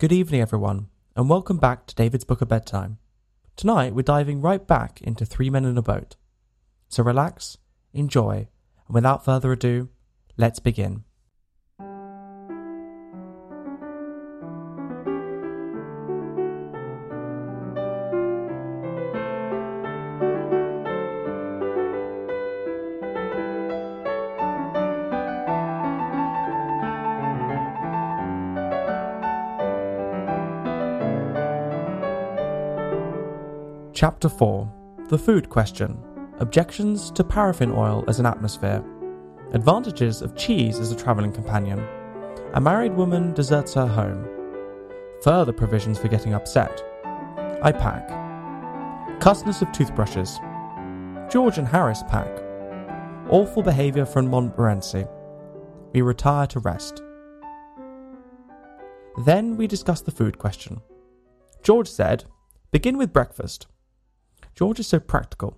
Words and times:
Good 0.00 0.12
evening, 0.12 0.40
everyone, 0.40 0.90
and 1.16 1.28
welcome 1.28 1.56
back 1.56 1.88
to 1.88 1.94
David's 1.96 2.22
Book 2.22 2.40
of 2.40 2.46
Bedtime. 2.46 2.98
Tonight, 3.56 3.96
we're 3.96 4.02
diving 4.02 4.40
right 4.40 4.64
back 4.64 5.02
into 5.02 5.26
Three 5.26 5.50
Men 5.50 5.64
in 5.64 5.76
a 5.76 5.82
Boat. 5.82 6.14
So 6.88 7.02
relax, 7.02 7.58
enjoy, 7.92 8.46
and 8.86 8.94
without 8.94 9.24
further 9.24 9.50
ado, 9.50 9.88
let's 10.36 10.60
begin. 10.60 11.02
Chapter 34.00 34.28
4 34.28 35.06
The 35.08 35.18
Food 35.18 35.48
Question 35.48 35.98
Objections 36.38 37.10
to 37.10 37.24
Paraffin 37.24 37.72
Oil 37.72 38.04
as 38.06 38.20
an 38.20 38.26
Atmosphere. 38.26 38.80
Advantages 39.54 40.22
of 40.22 40.36
cheese 40.36 40.78
as 40.78 40.92
a 40.92 40.96
travelling 40.96 41.32
companion. 41.32 41.84
A 42.54 42.60
married 42.60 42.94
woman 42.94 43.34
deserts 43.34 43.74
her 43.74 43.88
home. 43.88 44.24
Further 45.24 45.52
provisions 45.52 45.98
for 45.98 46.06
getting 46.06 46.32
upset. 46.32 46.80
I 47.60 47.72
pack. 47.72 48.08
Cussedness 49.20 49.62
of 49.62 49.72
toothbrushes. 49.72 50.38
George 51.28 51.58
and 51.58 51.66
Harris 51.66 52.04
pack. 52.04 52.30
Awful 53.30 53.64
behaviour 53.64 54.06
from 54.06 54.30
Montmorency. 54.30 55.06
We 55.92 56.02
retire 56.02 56.46
to 56.46 56.60
rest. 56.60 57.02
Then 59.24 59.56
we 59.56 59.66
discuss 59.66 60.02
the 60.02 60.12
food 60.12 60.38
question. 60.38 60.82
George 61.64 61.88
said, 61.88 62.26
Begin 62.70 62.96
with 62.96 63.12
breakfast. 63.12 63.66
George 64.58 64.80
is 64.80 64.88
so 64.88 64.98
practical. 64.98 65.56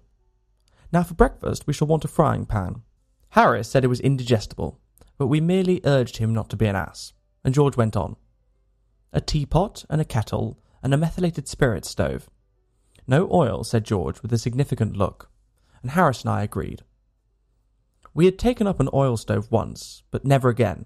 Now 0.92 1.02
for 1.04 1.14
breakfast 1.14 1.66
we 1.66 1.72
shall 1.72 1.88
want 1.88 2.04
a 2.04 2.08
frying 2.08 2.44
pan. 2.44 2.82
Harris 3.30 3.66
said 3.66 3.82
it 3.82 3.88
was 3.88 4.00
indigestible, 4.00 4.78
but 5.16 5.28
we 5.28 5.40
merely 5.40 5.80
urged 5.84 6.18
him 6.18 6.34
not 6.34 6.50
to 6.50 6.56
be 6.58 6.66
an 6.66 6.76
ass, 6.76 7.14
and 7.42 7.54
George 7.54 7.78
went 7.78 7.96
on. 7.96 8.16
A 9.14 9.22
teapot 9.22 9.86
and 9.88 10.02
a 10.02 10.04
kettle 10.04 10.58
and 10.82 10.92
a 10.92 10.98
methylated 10.98 11.48
spirit 11.48 11.86
stove. 11.86 12.28
No 13.06 13.26
oil, 13.32 13.64
said 13.64 13.84
George 13.86 14.20
with 14.20 14.34
a 14.34 14.38
significant 14.38 14.98
look, 14.98 15.30
and 15.80 15.92
Harris 15.92 16.20
and 16.20 16.28
I 16.28 16.42
agreed. 16.42 16.82
We 18.12 18.26
had 18.26 18.38
taken 18.38 18.66
up 18.66 18.80
an 18.80 18.90
oil 18.92 19.16
stove 19.16 19.50
once, 19.50 20.02
but 20.10 20.26
never 20.26 20.50
again. 20.50 20.84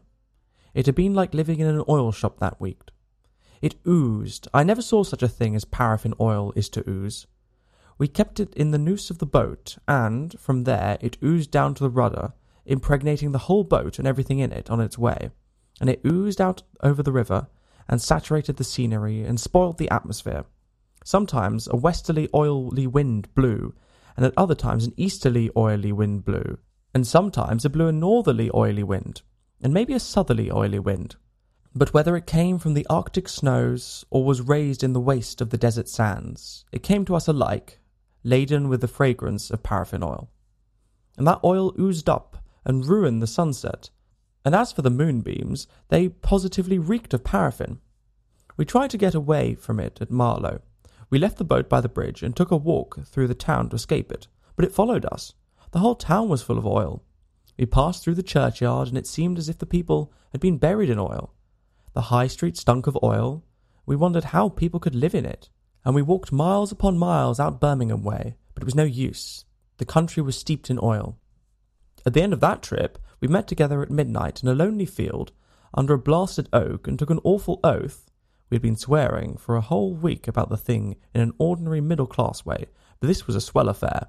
It 0.73 0.87
had 0.87 0.95
been 0.95 1.15
like 1.15 1.35
living 1.35 1.59
in 1.59 1.67
an 1.67 1.83
oil 1.89 2.13
shop 2.13 2.39
that 2.39 2.61
week. 2.61 2.91
It 3.61 3.75
oozed. 3.85 4.47
I 4.55 4.63
never 4.63 4.83
saw 4.83 5.03
such 5.03 5.25
a 5.25 5.29
thing 5.29 5.57
as 5.57 5.65
paraffin 5.65 6.15
oil 6.21 6.53
is 6.55 6.69
to 6.69 6.89
ooze. 6.89 7.27
We 7.97 8.09
kept 8.09 8.41
it 8.41 8.53
in 8.55 8.73
the 8.73 8.79
noose 8.79 9.11
of 9.11 9.19
the 9.19 9.27
boat, 9.27 9.79
and 9.87 10.39
from 10.39 10.65
there 10.65 10.99
it 11.01 11.17
oozed 11.23 11.51
down 11.51 11.75
to 11.75 11.85
the 11.85 11.91
rudder, 11.91 12.33
impregnating 12.67 13.33
the 13.33 13.47
whole 13.47 13.65
boat 13.65 13.99
and 13.99 14.09
everything 14.09 14.41
in 14.41 14.53
it 14.53 14.69
on 14.71 14.81
its 14.81 14.99
way, 14.99 15.31
and 15.81 15.89
it 15.89 16.01
oozed 16.05 16.41
out 16.41 16.63
over 16.83 17.03
the 17.03 17.13
river, 17.13 17.47
and 17.89 18.03
saturated 18.03 18.57
the 18.57 18.65
scenery, 18.65 19.23
and 19.23 19.39
spoiled 19.39 19.79
the 19.79 19.91
atmosphere. 19.91 20.45
Sometimes 21.05 21.69
a 21.71 21.77
westerly 21.77 22.29
oily 22.35 22.87
wind 22.87 23.33
blew, 23.35 23.75
and 24.17 24.25
at 24.25 24.35
other 24.37 24.55
times 24.55 24.87
an 24.87 24.95
easterly 24.97 25.51
oily 25.57 25.93
wind 25.93 26.25
blew, 26.25 26.59
and 26.95 27.07
sometimes 27.07 27.65
it 27.65 27.71
blew 27.71 27.89
a 27.89 27.93
northerly 27.93 28.51
oily 28.55 28.83
wind, 28.83 29.23
and 29.63 29.73
maybe 29.73 29.93
a 29.93 30.01
southerly 30.01 30.51
oily 30.51 30.79
wind. 30.79 31.17
But 31.75 31.93
whether 31.93 32.17
it 32.17 32.27
came 32.27 32.59
from 32.59 32.75
the 32.75 32.87
Arctic 32.89 33.29
snows 33.29 34.05
or 34.11 34.25
was 34.25 34.41
raised 34.41 34.85
in 34.85 34.93
the 34.93 35.01
waste 35.01 35.41
of 35.41 35.51
the 35.51 35.59
desert 35.59 35.89
sands, 35.89 36.65
it 36.73 36.83
came 36.83 37.05
to 37.05 37.17
us 37.17 37.27
alike, 37.27 37.81
laden 38.25 38.69
with 38.69 38.81
the 38.81 38.89
fragrance 38.89 39.51
of 39.51 39.63
paraffin 39.63 40.03
oil. 40.03 40.31
And 41.17 41.27
that 41.27 41.41
oil 41.45 41.75
oozed 41.79 42.09
up 42.09 42.39
and 42.65 42.87
ruined 42.87 43.23
the 43.23 43.27
sunset. 43.27 43.91
And 44.45 44.55
as 44.55 44.73
for 44.73 44.83
the 44.83 44.91
moonbeams, 44.91 45.69
they 45.89 46.09
positively 46.09 46.79
reeked 46.79 47.15
of 47.15 47.23
paraffin. 47.23 47.79
We 48.57 48.65
tried 48.65 48.91
to 48.91 48.99
get 48.99 49.15
away 49.15 49.55
from 49.55 49.79
it 49.79 49.99
at 50.01 50.11
Marlow. 50.11 50.63
We 51.11 51.19
left 51.19 51.39
the 51.39 51.45
boat 51.45 51.69
by 51.69 51.81
the 51.81 51.89
bridge 51.89 52.23
and 52.23 52.35
took 52.35 52.51
a 52.51 52.57
walk 52.57 53.07
through 53.07 53.29
the 53.29 53.35
town 53.35 53.69
to 53.69 53.77
escape 53.77 54.11
it, 54.11 54.27
but 54.57 54.65
it 54.65 54.73
followed 54.73 55.05
us. 55.07 55.35
The 55.73 55.81
whole 55.81 55.95
town 55.95 56.29
was 56.29 56.43
full 56.43 56.59
of 56.59 56.67
oil. 56.67 57.03
We 57.59 57.67
passed 57.67 58.03
through 58.03 58.15
the 58.15 58.23
churchyard, 58.23 58.89
and 58.89 58.99
it 58.99 59.07
seemed 59.07 59.39
as 59.39 59.49
if 59.49 59.59
the 59.59 59.67
people 59.67 60.13
had 60.33 60.41
been 60.41 60.59
buried 60.59 60.91
in 60.91 60.99
oil. 60.99 61.33
The 61.93 62.03
high 62.03 62.27
street 62.27 62.57
stunk 62.57 62.87
of 62.87 62.99
oil. 63.03 63.45
We 63.87 63.97
wondered 63.97 64.25
how 64.25 64.49
people 64.49 64.81
could 64.81 64.95
live 64.95 65.15
in 65.15 65.25
it 65.25 65.51
and 65.85 65.95
we 65.95 66.03
walked 66.03 66.33
miles 66.33 66.73
upon 66.73 66.99
miles 66.99 67.39
out 67.39 67.61
Birmingham 67.61 68.03
way, 68.03 68.37
but 68.55 68.63
it 68.63 68.67
was 68.67 68.75
no 68.75 68.85
use. 68.85 69.45
The 69.79 69.85
country 69.85 70.23
was 70.23 70.39
steeped 70.39 70.71
in 70.71 70.79
oil. 70.83 71.19
At 72.07 72.15
the 72.15 72.23
end 72.23 72.33
of 72.33 72.41
that 72.41 72.63
trip, 72.63 72.99
we 73.21 73.29
met 73.29 73.47
together 73.47 73.83
at 73.83 73.91
midnight 73.91 74.43
in 74.43 74.49
a 74.49 74.55
lonely 74.55 74.87
field 74.87 75.33
under 75.73 75.95
a 75.95 75.99
blasted 75.99 76.49
oak 76.53 76.87
and 76.87 76.99
took 76.99 77.11
an 77.11 77.21
awful 77.25 77.61
oath. 77.65 78.11
We 78.51 78.57
had 78.57 78.63
been 78.63 78.77
swearing 78.77 79.37
for 79.37 79.57
a 79.57 79.63
whole 79.63 79.95
week 79.95 80.29
about 80.29 80.49
the 80.49 80.57
thing 80.57 80.97
in 81.15 81.21
an 81.21 81.33
ordinary 81.39 81.81
middle 81.81 82.07
class 82.07 82.45
way, 82.45 82.67
but 83.01 83.07
this 83.07 83.27
was 83.27 83.35
a 83.35 83.41
swell 83.41 83.69
affair. 83.69 84.09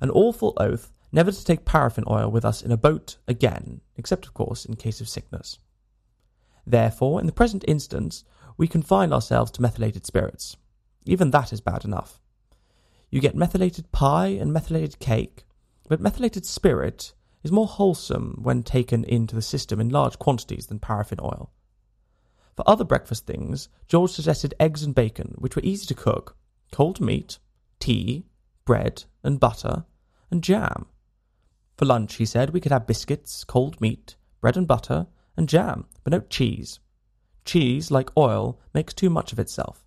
An 0.00 0.10
awful 0.10 0.54
oath 0.56 0.90
never 1.12 1.30
to 1.30 1.44
take 1.44 1.64
paraffin 1.64 2.04
oil 2.08 2.30
with 2.30 2.44
us 2.44 2.62
in 2.62 2.72
a 2.72 2.76
boat 2.76 3.16
again, 3.28 3.80
except, 3.96 4.26
of 4.26 4.34
course, 4.34 4.64
in 4.64 4.76
case 4.76 5.00
of 5.00 5.08
sickness. 5.08 5.58
Therefore, 6.66 7.20
in 7.20 7.26
the 7.26 7.32
present 7.32 7.64
instance, 7.68 8.24
we 8.56 8.66
confine 8.68 9.12
ourselves 9.12 9.50
to 9.52 9.62
methylated 9.62 10.06
spirits. 10.06 10.56
Even 11.04 11.30
that 11.30 11.52
is 11.52 11.60
bad 11.60 11.84
enough. 11.84 12.20
You 13.10 13.20
get 13.20 13.34
methylated 13.34 13.90
pie 13.90 14.28
and 14.28 14.52
methylated 14.52 14.98
cake, 14.98 15.44
but 15.88 16.00
methylated 16.00 16.46
spirit 16.46 17.12
is 17.42 17.50
more 17.50 17.66
wholesome 17.66 18.38
when 18.42 18.62
taken 18.62 19.04
into 19.04 19.34
the 19.34 19.42
system 19.42 19.80
in 19.80 19.88
large 19.88 20.18
quantities 20.18 20.66
than 20.66 20.78
paraffin 20.78 21.18
oil. 21.20 21.50
For 22.54 22.68
other 22.68 22.84
breakfast 22.84 23.26
things, 23.26 23.68
George 23.88 24.10
suggested 24.10 24.54
eggs 24.60 24.82
and 24.82 24.94
bacon, 24.94 25.34
which 25.38 25.56
were 25.56 25.62
easy 25.64 25.86
to 25.86 25.94
cook, 25.94 26.36
cold 26.70 27.00
meat, 27.00 27.38
tea, 27.78 28.26
bread 28.64 29.04
and 29.24 29.40
butter, 29.40 29.84
and 30.30 30.44
jam. 30.44 30.86
For 31.76 31.86
lunch, 31.86 32.16
he 32.16 32.26
said, 32.26 32.50
we 32.50 32.60
could 32.60 32.72
have 32.72 32.86
biscuits, 32.86 33.42
cold 33.44 33.80
meat, 33.80 34.16
bread 34.40 34.56
and 34.56 34.68
butter, 34.68 35.06
and 35.36 35.48
jam, 35.48 35.86
but 36.04 36.12
no 36.12 36.20
cheese. 36.20 36.78
Cheese, 37.44 37.90
like 37.90 38.14
oil, 38.16 38.60
makes 38.74 38.92
too 38.92 39.08
much 39.08 39.32
of 39.32 39.38
itself. 39.38 39.86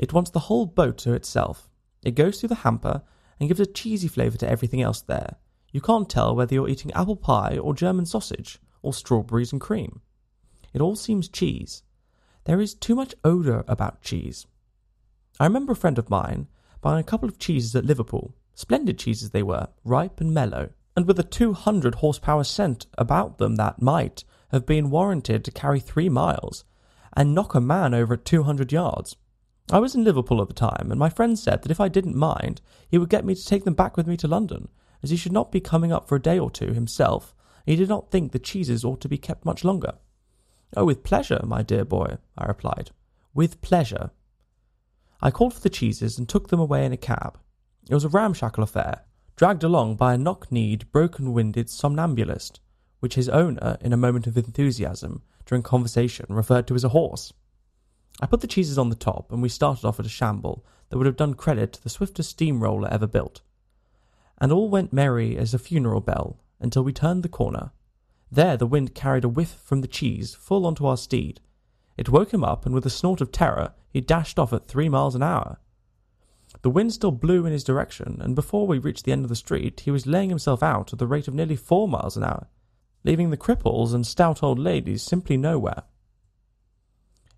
It 0.00 0.14
wants 0.14 0.30
the 0.30 0.46
whole 0.48 0.64
boat 0.64 0.96
to 1.00 1.12
itself. 1.12 1.68
It 2.02 2.12
goes 2.12 2.40
through 2.40 2.48
the 2.48 2.54
hamper 2.54 3.02
and 3.38 3.50
gives 3.50 3.60
a 3.60 3.66
cheesy 3.66 4.08
flavour 4.08 4.38
to 4.38 4.48
everything 4.48 4.80
else 4.80 5.02
there. 5.02 5.36
You 5.72 5.82
can't 5.82 6.08
tell 6.08 6.34
whether 6.34 6.54
you're 6.54 6.70
eating 6.70 6.90
apple 6.92 7.16
pie 7.16 7.58
or 7.58 7.74
German 7.74 8.06
sausage 8.06 8.58
or 8.80 8.94
strawberries 8.94 9.52
and 9.52 9.60
cream. 9.60 10.00
It 10.72 10.80
all 10.80 10.96
seems 10.96 11.28
cheese. 11.28 11.82
There 12.44 12.62
is 12.62 12.72
too 12.72 12.94
much 12.94 13.14
odour 13.24 13.62
about 13.68 14.00
cheese. 14.00 14.46
I 15.38 15.44
remember 15.44 15.72
a 15.72 15.76
friend 15.76 15.98
of 15.98 16.08
mine 16.08 16.48
buying 16.80 17.00
a 17.00 17.04
couple 17.04 17.28
of 17.28 17.38
cheeses 17.38 17.76
at 17.76 17.84
Liverpool. 17.84 18.34
Splendid 18.54 18.98
cheeses 18.98 19.30
they 19.30 19.42
were, 19.42 19.68
ripe 19.84 20.18
and 20.18 20.32
mellow, 20.32 20.70
and 20.96 21.06
with 21.06 21.20
a 21.20 21.24
200 21.24 21.96
horsepower 21.96 22.44
scent 22.44 22.86
about 22.96 23.36
them 23.36 23.56
that 23.56 23.82
might 23.82 24.24
have 24.50 24.64
been 24.64 24.88
warranted 24.88 25.44
to 25.44 25.50
carry 25.50 25.78
three 25.78 26.08
miles 26.08 26.64
and 27.14 27.34
knock 27.34 27.54
a 27.54 27.60
man 27.60 27.92
over 27.92 28.14
at 28.14 28.24
200 28.24 28.72
yards. 28.72 29.16
I 29.72 29.78
was 29.78 29.94
in 29.94 30.02
Liverpool 30.02 30.42
at 30.42 30.48
the 30.48 30.54
time, 30.54 30.88
and 30.90 30.98
my 30.98 31.08
friend 31.08 31.38
said 31.38 31.62
that 31.62 31.70
if 31.70 31.80
I 31.80 31.88
didn't 31.88 32.16
mind, 32.16 32.60
he 32.88 32.98
would 32.98 33.08
get 33.08 33.24
me 33.24 33.36
to 33.36 33.46
take 33.46 33.64
them 33.64 33.74
back 33.74 33.96
with 33.96 34.08
me 34.08 34.16
to 34.16 34.26
London, 34.26 34.68
as 35.00 35.10
he 35.10 35.16
should 35.16 35.32
not 35.32 35.52
be 35.52 35.60
coming 35.60 35.92
up 35.92 36.08
for 36.08 36.16
a 36.16 36.22
day 36.22 36.40
or 36.40 36.50
two 36.50 36.72
himself, 36.72 37.34
and 37.64 37.72
he 37.72 37.76
did 37.76 37.88
not 37.88 38.10
think 38.10 38.32
the 38.32 38.40
cheeses 38.40 38.84
ought 38.84 39.00
to 39.00 39.08
be 39.08 39.16
kept 39.16 39.44
much 39.44 39.62
longer. 39.62 39.94
Oh, 40.76 40.84
with 40.84 41.04
pleasure, 41.04 41.40
my 41.44 41.62
dear 41.62 41.84
boy, 41.84 42.18
I 42.36 42.46
replied. 42.46 42.90
With 43.32 43.60
pleasure. 43.60 44.10
I 45.22 45.30
called 45.30 45.54
for 45.54 45.60
the 45.60 45.70
cheeses 45.70 46.18
and 46.18 46.28
took 46.28 46.48
them 46.48 46.60
away 46.60 46.84
in 46.84 46.92
a 46.92 46.96
cab. 46.96 47.38
It 47.88 47.94
was 47.94 48.04
a 48.04 48.08
ramshackle 48.08 48.64
affair, 48.64 49.02
dragged 49.36 49.62
along 49.62 49.96
by 49.96 50.14
a 50.14 50.18
knock 50.18 50.50
kneed, 50.50 50.90
broken 50.90 51.32
winded 51.32 51.70
somnambulist, 51.70 52.58
which 52.98 53.14
his 53.14 53.28
owner, 53.28 53.76
in 53.80 53.92
a 53.92 53.96
moment 53.96 54.26
of 54.26 54.36
enthusiasm, 54.36 55.22
during 55.46 55.62
conversation, 55.62 56.26
referred 56.28 56.66
to 56.66 56.74
as 56.74 56.84
a 56.84 56.90
horse. 56.90 57.32
I 58.20 58.26
put 58.26 58.42
the 58.42 58.46
cheeses 58.46 58.78
on 58.78 58.90
the 58.90 58.94
top, 58.94 59.32
and 59.32 59.40
we 59.40 59.48
started 59.48 59.86
off 59.86 59.98
at 59.98 60.06
a 60.06 60.10
shamble 60.10 60.64
that 60.88 60.98
would 60.98 61.06
have 61.06 61.16
done 61.16 61.34
credit 61.34 61.72
to 61.72 61.82
the 61.82 61.88
swiftest 61.88 62.30
steamroller 62.30 62.88
ever 62.92 63.06
built. 63.06 63.40
And 64.38 64.52
all 64.52 64.68
went 64.68 64.92
merry 64.92 65.38
as 65.38 65.54
a 65.54 65.58
funeral 65.58 66.00
bell 66.00 66.38
until 66.60 66.82
we 66.82 66.92
turned 66.92 67.22
the 67.22 67.28
corner. 67.28 67.72
There 68.30 68.56
the 68.56 68.66
wind 68.66 68.94
carried 68.94 69.24
a 69.24 69.28
whiff 69.28 69.50
from 69.50 69.80
the 69.80 69.88
cheese 69.88 70.34
full 70.34 70.66
onto 70.66 70.86
our 70.86 70.98
steed. 70.98 71.40
It 71.96 72.10
woke 72.10 72.32
him 72.32 72.44
up, 72.44 72.66
and 72.66 72.74
with 72.74 72.86
a 72.86 72.90
snort 72.90 73.20
of 73.20 73.32
terror, 73.32 73.72
he 73.88 74.00
dashed 74.00 74.38
off 74.38 74.52
at 74.52 74.68
three 74.68 74.88
miles 74.88 75.14
an 75.14 75.22
hour. 75.22 75.58
The 76.62 76.70
wind 76.70 76.92
still 76.92 77.12
blew 77.12 77.46
in 77.46 77.52
his 77.52 77.64
direction, 77.64 78.18
and 78.20 78.34
before 78.34 78.66
we 78.66 78.78
reached 78.78 79.04
the 79.04 79.12
end 79.12 79.24
of 79.24 79.28
the 79.28 79.36
street, 79.36 79.80
he 79.80 79.90
was 79.90 80.06
laying 80.06 80.28
himself 80.28 80.62
out 80.62 80.92
at 80.92 80.98
the 80.98 81.06
rate 81.06 81.28
of 81.28 81.34
nearly 81.34 81.56
four 81.56 81.88
miles 81.88 82.16
an 82.16 82.24
hour, 82.24 82.48
leaving 83.04 83.30
the 83.30 83.36
cripples 83.36 83.94
and 83.94 84.06
stout 84.06 84.42
old 84.42 84.58
ladies 84.58 85.02
simply 85.02 85.36
nowhere. 85.36 85.84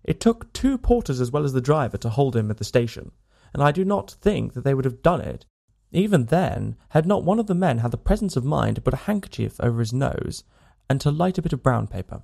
It 0.03 0.19
took 0.19 0.51
two 0.53 0.77
porters 0.77 1.21
as 1.21 1.31
well 1.31 1.43
as 1.43 1.53
the 1.53 1.61
driver 1.61 1.97
to 1.97 2.09
hold 2.09 2.35
him 2.35 2.51
at 2.51 2.57
the 2.57 2.63
station, 2.63 3.11
and 3.53 3.63
I 3.63 3.71
do 3.71 3.85
not 3.85 4.11
think 4.11 4.53
that 4.53 4.63
they 4.63 4.73
would 4.73 4.85
have 4.85 5.01
done 5.01 5.21
it, 5.21 5.45
even 5.93 6.25
then, 6.25 6.75
had 6.89 7.05
not 7.05 7.23
one 7.23 7.39
of 7.39 7.45
the 7.45 7.53
men 7.53 7.77
had 7.77 7.91
the 7.91 7.97
presence 7.97 8.35
of 8.35 8.43
mind 8.43 8.75
to 8.75 8.81
put 8.81 8.95
a 8.95 9.05
handkerchief 9.05 9.59
over 9.59 9.79
his 9.79 9.93
nose 9.93 10.43
and 10.89 10.99
to 10.99 11.11
light 11.11 11.37
a 11.37 11.41
bit 11.41 11.53
of 11.53 11.61
brown 11.61 11.85
paper. 11.85 12.23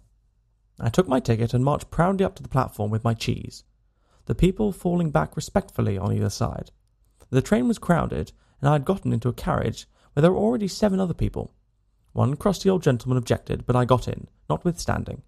I 0.80 0.90
took 0.90 1.08
my 1.08 1.20
ticket 1.20 1.54
and 1.54 1.64
marched 1.64 1.92
proudly 1.92 2.26
up 2.26 2.36
to 2.36 2.44
the 2.44 2.50
platform 2.50 2.90
with 2.90 3.04
my 3.04 3.14
cheese, 3.14 3.64
the 4.26 4.34
people 4.34 4.72
falling 4.72 5.12
back 5.12 5.36
respectfully 5.36 5.98
on 5.98 6.12
either 6.12 6.32
side. 6.32 6.72
The 7.30 7.44
train 7.44 7.68
was 7.68 7.78
crowded, 7.78 8.32
and 8.60 8.70
I 8.70 8.74
had 8.74 8.86
gotten 8.86 9.14
into 9.14 9.30
a 9.30 9.34
carriage 9.34 9.88
where 10.14 10.22
there 10.22 10.32
were 10.32 10.38
already 10.38 10.68
seven 10.68 11.00
other 11.00 11.14
people. 11.14 11.54
One 12.14 12.36
crusty 12.38 12.70
old 12.70 12.82
gentleman 12.82 13.18
objected, 13.20 13.68
but 13.68 13.76
I 13.76 13.86
got 13.86 14.08
in, 14.08 14.28
notwithstanding, 14.50 15.22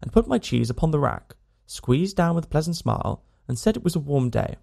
and 0.00 0.12
put 0.12 0.26
my 0.26 0.38
cheese 0.38 0.70
upon 0.70 0.90
the 0.90 0.98
rack, 0.98 1.34
squeezed 1.66 2.16
down 2.16 2.34
with 2.34 2.44
a 2.44 2.48
pleasant 2.48 2.76
smile, 2.76 3.22
and 3.48 3.58
said 3.58 3.76
it 3.76 3.84
was 3.84 3.96
a 3.96 4.00
warm 4.00 4.30
day. 4.30 4.56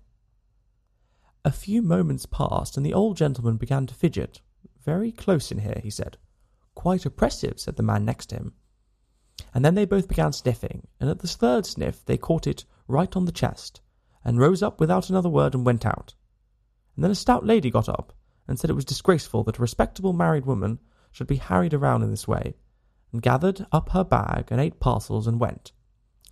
A 1.43 1.51
few 1.51 1.81
moments 1.81 2.25
passed, 2.25 2.77
and 2.77 2.85
the 2.85 2.93
old 2.93 3.17
gentleman 3.17 3.57
began 3.57 3.87
to 3.87 3.95
fidget. 3.95 4.41
Very 4.83 5.11
close 5.11 5.51
in 5.51 5.59
here, 5.59 5.79
he 5.81 5.89
said. 5.89 6.17
Quite 6.75 7.05
oppressive, 7.05 7.59
said 7.59 7.75
the 7.75 7.83
man 7.83 8.05
next 8.05 8.27
to 8.27 8.35
him. 8.35 8.53
And 9.53 9.65
then 9.65 9.75
they 9.75 9.85
both 9.85 10.07
began 10.07 10.33
sniffing, 10.33 10.87
and 10.99 11.09
at 11.09 11.19
the 11.19 11.27
third 11.27 11.65
sniff 11.65 12.05
they 12.05 12.17
caught 12.17 12.45
it 12.45 12.65
right 12.87 13.15
on 13.15 13.25
the 13.25 13.31
chest, 13.31 13.81
and 14.23 14.39
rose 14.39 14.61
up 14.61 14.79
without 14.79 15.09
another 15.09 15.29
word 15.29 15.55
and 15.55 15.65
went 15.65 15.85
out. 15.85 16.13
And 16.95 17.03
then 17.03 17.11
a 17.11 17.15
stout 17.15 17.45
lady 17.45 17.71
got 17.71 17.89
up 17.89 18.13
and 18.47 18.59
said 18.59 18.69
it 18.69 18.75
was 18.75 18.85
disgraceful 18.85 19.43
that 19.45 19.57
a 19.57 19.61
respectable 19.61 20.13
married 20.13 20.45
woman 20.45 20.79
should 21.11 21.27
be 21.27 21.37
harried 21.37 21.73
around 21.73 22.03
in 22.03 22.11
this 22.11 22.27
way, 22.27 22.55
and 23.11 23.21
gathered 23.21 23.65
up 23.71 23.89
her 23.89 24.03
bag 24.03 24.47
and 24.51 24.61
eight 24.61 24.79
parcels 24.79 25.27
and 25.27 25.39
went. 25.39 25.71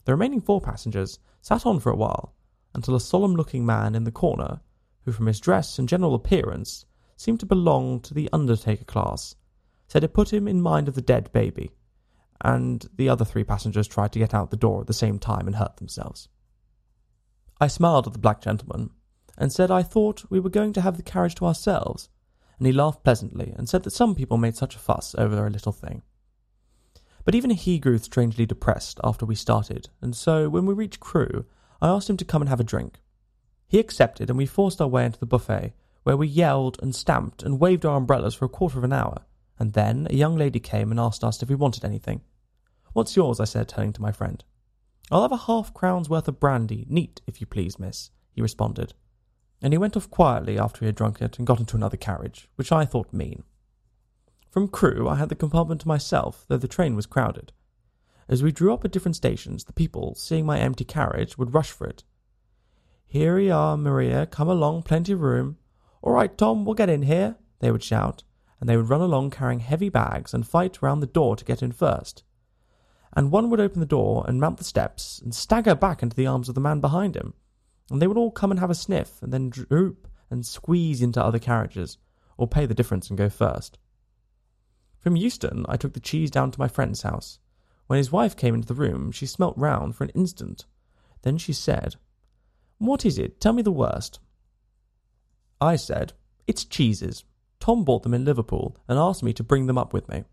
The 0.09 0.15
remaining 0.15 0.41
four 0.41 0.59
passengers 0.59 1.19
sat 1.39 1.67
on 1.67 1.79
for 1.79 1.91
a 1.91 1.95
while, 1.95 2.33
until 2.73 2.95
a 2.95 2.99
solemn 2.99 3.35
looking 3.35 3.63
man 3.63 3.93
in 3.93 4.05
the 4.05 4.11
corner, 4.11 4.59
who 5.03 5.11
from 5.11 5.27
his 5.27 5.39
dress 5.39 5.77
and 5.77 5.87
general 5.87 6.15
appearance 6.15 6.87
seemed 7.15 7.39
to 7.41 7.45
belong 7.45 7.99
to 7.99 8.15
the 8.15 8.27
undertaker 8.33 8.85
class, 8.85 9.35
said 9.87 10.03
it 10.03 10.15
put 10.15 10.33
him 10.33 10.47
in 10.47 10.63
mind 10.63 10.87
of 10.87 10.95
the 10.95 11.01
dead 11.03 11.31
baby, 11.31 11.69
and 12.41 12.89
the 12.95 13.07
other 13.07 13.23
three 13.23 13.43
passengers 13.43 13.87
tried 13.87 14.11
to 14.13 14.17
get 14.17 14.33
out 14.33 14.49
the 14.49 14.57
door 14.57 14.81
at 14.81 14.87
the 14.87 14.93
same 14.93 15.19
time 15.19 15.45
and 15.45 15.57
hurt 15.57 15.77
themselves. 15.77 16.27
I 17.61 17.67
smiled 17.67 18.07
at 18.07 18.13
the 18.13 18.17
black 18.17 18.41
gentleman, 18.41 18.89
and 19.37 19.53
said 19.53 19.69
I 19.69 19.83
thought 19.83 20.25
we 20.27 20.39
were 20.39 20.49
going 20.49 20.73
to 20.73 20.81
have 20.81 20.97
the 20.97 21.03
carriage 21.03 21.35
to 21.35 21.45
ourselves, 21.45 22.09
and 22.57 22.65
he 22.65 22.73
laughed 22.73 23.03
pleasantly 23.03 23.53
and 23.55 23.69
said 23.69 23.83
that 23.83 23.91
some 23.93 24.15
people 24.15 24.37
made 24.37 24.55
such 24.55 24.75
a 24.75 24.79
fuss 24.79 25.13
over 25.19 25.45
a 25.45 25.51
little 25.51 25.71
thing. 25.71 26.01
But 27.29 27.35
even 27.35 27.51
he 27.51 27.77
grew 27.77 27.99
strangely 27.99 28.47
depressed 28.47 28.99
after 29.03 29.23
we 29.23 29.35
started, 29.35 29.89
and 30.01 30.15
so 30.15 30.49
when 30.49 30.65
we 30.65 30.73
reached 30.73 30.99
Crewe, 30.99 31.45
I 31.79 31.87
asked 31.87 32.09
him 32.09 32.17
to 32.17 32.25
come 32.25 32.41
and 32.41 32.49
have 32.49 32.59
a 32.59 32.63
drink. 32.63 33.01
He 33.67 33.77
accepted, 33.77 34.31
and 34.31 34.37
we 34.39 34.47
forced 34.47 34.81
our 34.81 34.87
way 34.87 35.05
into 35.05 35.19
the 35.19 35.27
buffet, 35.27 35.73
where 36.01 36.17
we 36.17 36.27
yelled 36.27 36.81
and 36.81 36.95
stamped 36.95 37.43
and 37.43 37.59
waved 37.59 37.85
our 37.85 37.97
umbrellas 37.97 38.33
for 38.33 38.45
a 38.45 38.49
quarter 38.49 38.79
of 38.79 38.83
an 38.83 38.93
hour, 38.93 39.25
and 39.59 39.73
then 39.73 40.07
a 40.09 40.15
young 40.15 40.37
lady 40.37 40.59
came 40.59 40.89
and 40.89 40.99
asked 40.99 41.23
us 41.23 41.43
if 41.43 41.49
we 41.49 41.53
wanted 41.53 41.85
anything. 41.85 42.21
What's 42.93 43.15
yours? 43.15 43.39
I 43.39 43.45
said, 43.45 43.69
turning 43.69 43.93
to 43.93 44.01
my 44.01 44.11
friend. 44.11 44.43
I'll 45.11 45.21
have 45.21 45.31
a 45.31 45.37
half 45.37 45.71
crown's 45.71 46.09
worth 46.09 46.27
of 46.27 46.39
brandy, 46.39 46.87
neat, 46.89 47.21
if 47.27 47.39
you 47.39 47.45
please, 47.45 47.77
miss, 47.77 48.09
he 48.31 48.41
responded. 48.41 48.95
And 49.61 49.71
he 49.71 49.77
went 49.77 49.95
off 49.95 50.09
quietly 50.09 50.57
after 50.57 50.79
he 50.79 50.87
had 50.87 50.95
drunk 50.95 51.21
it 51.21 51.37
and 51.37 51.45
got 51.45 51.59
into 51.59 51.75
another 51.75 51.95
carriage, 51.95 52.49
which 52.55 52.71
I 52.71 52.85
thought 52.85 53.13
mean. 53.13 53.43
From 54.49 54.67
Crewe, 54.67 55.07
I 55.07 55.15
had 55.15 55.29
the 55.29 55.35
compartment 55.35 55.81
to 55.81 55.87
myself, 55.87 56.43
though 56.47 56.57
the 56.57 56.67
train 56.67 56.95
was 56.95 57.05
crowded. 57.05 57.51
As 58.27 58.41
we 58.41 58.51
drew 58.51 58.73
up 58.73 58.83
at 58.83 58.91
different 58.91 59.15
stations, 59.15 59.63
the 59.63 59.73
people, 59.73 60.15
seeing 60.15 60.45
my 60.45 60.57
empty 60.59 60.83
carriage, 60.83 61.37
would 61.37 61.53
rush 61.53 61.71
for 61.71 61.85
it. 61.85 62.03
Here 63.05 63.35
we 63.35 63.51
are, 63.51 63.77
Maria, 63.77 64.25
come 64.25 64.49
along, 64.49 64.83
plenty 64.83 65.13
of 65.13 65.21
room. 65.21 65.57
All 66.01 66.13
right, 66.13 66.35
Tom, 66.35 66.65
we'll 66.65 66.73
get 66.73 66.89
in 66.89 67.03
here, 67.03 67.35
they 67.59 67.71
would 67.71 67.83
shout, 67.83 68.23
and 68.59 68.67
they 68.67 68.75
would 68.75 68.89
run 68.89 69.01
along 69.01 69.31
carrying 69.31 69.59
heavy 69.59 69.89
bags 69.89 70.33
and 70.33 70.47
fight 70.47 70.81
round 70.81 71.03
the 71.03 71.07
door 71.07 71.35
to 71.35 71.45
get 71.45 71.61
in 71.61 71.71
first. 71.71 72.23
And 73.13 73.31
one 73.31 73.51
would 73.51 73.59
open 73.59 73.79
the 73.79 73.85
door 73.85 74.25
and 74.27 74.39
mount 74.39 74.57
the 74.57 74.63
steps 74.63 75.19
and 75.23 75.33
stagger 75.33 75.75
back 75.75 76.01
into 76.01 76.15
the 76.15 76.27
arms 76.27 76.49
of 76.49 76.55
the 76.55 76.61
man 76.61 76.79
behind 76.79 77.15
him, 77.15 77.33
and 77.91 78.01
they 78.01 78.07
would 78.07 78.17
all 78.17 78.31
come 78.31 78.49
and 78.49 78.59
have 78.59 78.69
a 78.71 78.75
sniff 78.75 79.21
and 79.21 79.31
then 79.31 79.49
droop 79.49 80.07
and 80.31 80.45
squeeze 80.45 81.03
into 81.03 81.23
other 81.23 81.39
carriages, 81.39 81.97
or 82.37 82.47
pay 82.47 82.65
the 82.65 82.73
difference 82.73 83.09
and 83.09 83.17
go 83.17 83.29
first. 83.29 83.77
From 84.99 85.15
Euston, 85.15 85.65
I 85.69 85.77
took 85.77 85.93
the 85.93 85.99
cheese 85.99 86.29
down 86.29 86.51
to 86.51 86.59
my 86.59 86.67
friend's 86.67 87.03
house. 87.03 87.39
When 87.87 87.97
his 87.97 88.11
wife 88.11 88.35
came 88.35 88.53
into 88.53 88.67
the 88.67 88.73
room, 88.73 89.11
she 89.11 89.25
smelt 89.25 89.57
round 89.57 89.95
for 89.95 90.03
an 90.03 90.11
instant. 90.11 90.65
Then 91.21 91.37
she 91.37 91.53
said, 91.53 91.95
What 92.77 93.05
is 93.05 93.17
it? 93.17 93.39
Tell 93.39 93.53
me 93.53 93.61
the 93.61 93.71
worst. 93.71 94.19
I 95.61 95.75
said, 95.75 96.13
It's 96.47 96.65
cheeses. 96.65 97.23
Tom 97.59 97.83
bought 97.83 98.03
them 98.03 98.13
in 98.13 98.25
Liverpool 98.25 98.77
and 98.87 98.99
asked 98.99 99.23
me 99.23 99.33
to 99.33 99.43
bring 99.43 99.67
them 99.67 99.77
up 99.77 99.93
with 99.93 100.07
me. 100.07 100.23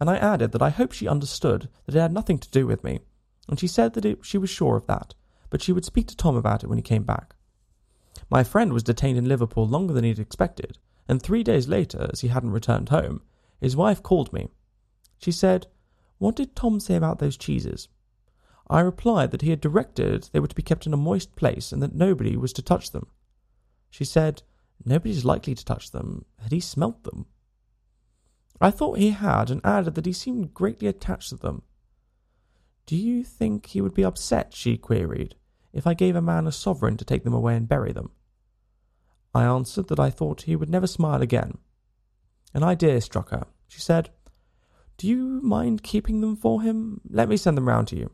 And 0.00 0.10
I 0.10 0.16
added 0.16 0.52
that 0.52 0.62
I 0.62 0.70
hoped 0.70 0.94
she 0.94 1.08
understood 1.08 1.68
that 1.84 1.94
it 1.94 2.00
had 2.00 2.12
nothing 2.12 2.38
to 2.38 2.50
do 2.50 2.66
with 2.66 2.84
me, 2.84 3.00
and 3.48 3.58
she 3.58 3.66
said 3.66 3.94
that 3.94 4.04
it, 4.04 4.18
she 4.22 4.36
was 4.36 4.50
sure 4.50 4.76
of 4.76 4.86
that, 4.86 5.14
but 5.48 5.62
she 5.62 5.72
would 5.72 5.84
speak 5.84 6.08
to 6.08 6.16
Tom 6.16 6.36
about 6.36 6.62
it 6.62 6.66
when 6.66 6.78
he 6.78 6.82
came 6.82 7.04
back. 7.04 7.34
My 8.28 8.44
friend 8.44 8.72
was 8.72 8.82
detained 8.82 9.18
in 9.18 9.28
Liverpool 9.28 9.66
longer 9.66 9.94
than 9.94 10.04
he 10.04 10.10
had 10.10 10.18
expected, 10.18 10.78
and 11.08 11.22
three 11.22 11.42
days 11.42 11.68
later, 11.68 12.10
as 12.12 12.20
he 12.20 12.28
hadn't 12.28 12.50
returned 12.50 12.90
home, 12.90 13.22
his 13.60 13.76
wife 13.76 14.02
called 14.02 14.32
me. 14.32 14.48
She 15.18 15.32
said, 15.32 15.66
What 16.18 16.36
did 16.36 16.54
Tom 16.54 16.80
say 16.80 16.96
about 16.96 17.18
those 17.18 17.36
cheeses? 17.36 17.88
I 18.68 18.80
replied 18.80 19.30
that 19.30 19.42
he 19.42 19.50
had 19.50 19.60
directed 19.60 20.28
they 20.32 20.40
were 20.40 20.48
to 20.48 20.54
be 20.54 20.62
kept 20.62 20.86
in 20.86 20.92
a 20.92 20.98
moist 20.98 21.36
place 21.36 21.72
and 21.72 21.82
that 21.82 21.94
nobody 21.94 22.36
was 22.36 22.52
to 22.54 22.62
touch 22.62 22.90
them. 22.90 23.06
She 23.90 24.04
said, 24.04 24.42
Nobody's 24.84 25.24
likely 25.24 25.54
to 25.54 25.64
touch 25.64 25.92
them. 25.92 26.24
Had 26.42 26.52
he 26.52 26.60
smelt 26.60 27.04
them? 27.04 27.26
I 28.60 28.70
thought 28.70 28.98
he 28.98 29.10
had, 29.10 29.50
and 29.50 29.60
added 29.64 29.94
that 29.94 30.06
he 30.06 30.12
seemed 30.12 30.54
greatly 30.54 30.88
attached 30.88 31.30
to 31.30 31.36
them. 31.36 31.62
Do 32.86 32.96
you 32.96 33.24
think 33.24 33.66
he 33.66 33.80
would 33.80 33.94
be 33.94 34.04
upset, 34.04 34.54
she 34.54 34.76
queried, 34.76 35.34
if 35.72 35.86
I 35.86 35.94
gave 35.94 36.16
a 36.16 36.22
man 36.22 36.46
a 36.46 36.52
sovereign 36.52 36.96
to 36.96 37.04
take 37.04 37.24
them 37.24 37.34
away 37.34 37.56
and 37.56 37.68
bury 37.68 37.92
them? 37.92 38.10
I 39.34 39.44
answered 39.44 39.88
that 39.88 40.00
I 40.00 40.10
thought 40.10 40.42
he 40.42 40.56
would 40.56 40.70
never 40.70 40.86
smile 40.86 41.20
again. 41.20 41.58
An 42.56 42.62
idea 42.62 43.02
struck 43.02 43.32
her. 43.32 43.46
She 43.68 43.80
said, 43.80 44.08
Do 44.96 45.06
you 45.06 45.42
mind 45.42 45.82
keeping 45.82 46.22
them 46.22 46.36
for 46.36 46.62
him? 46.62 47.02
Let 47.06 47.28
me 47.28 47.36
send 47.36 47.54
them 47.54 47.68
round 47.68 47.86
to 47.88 47.96
you. 47.96 48.10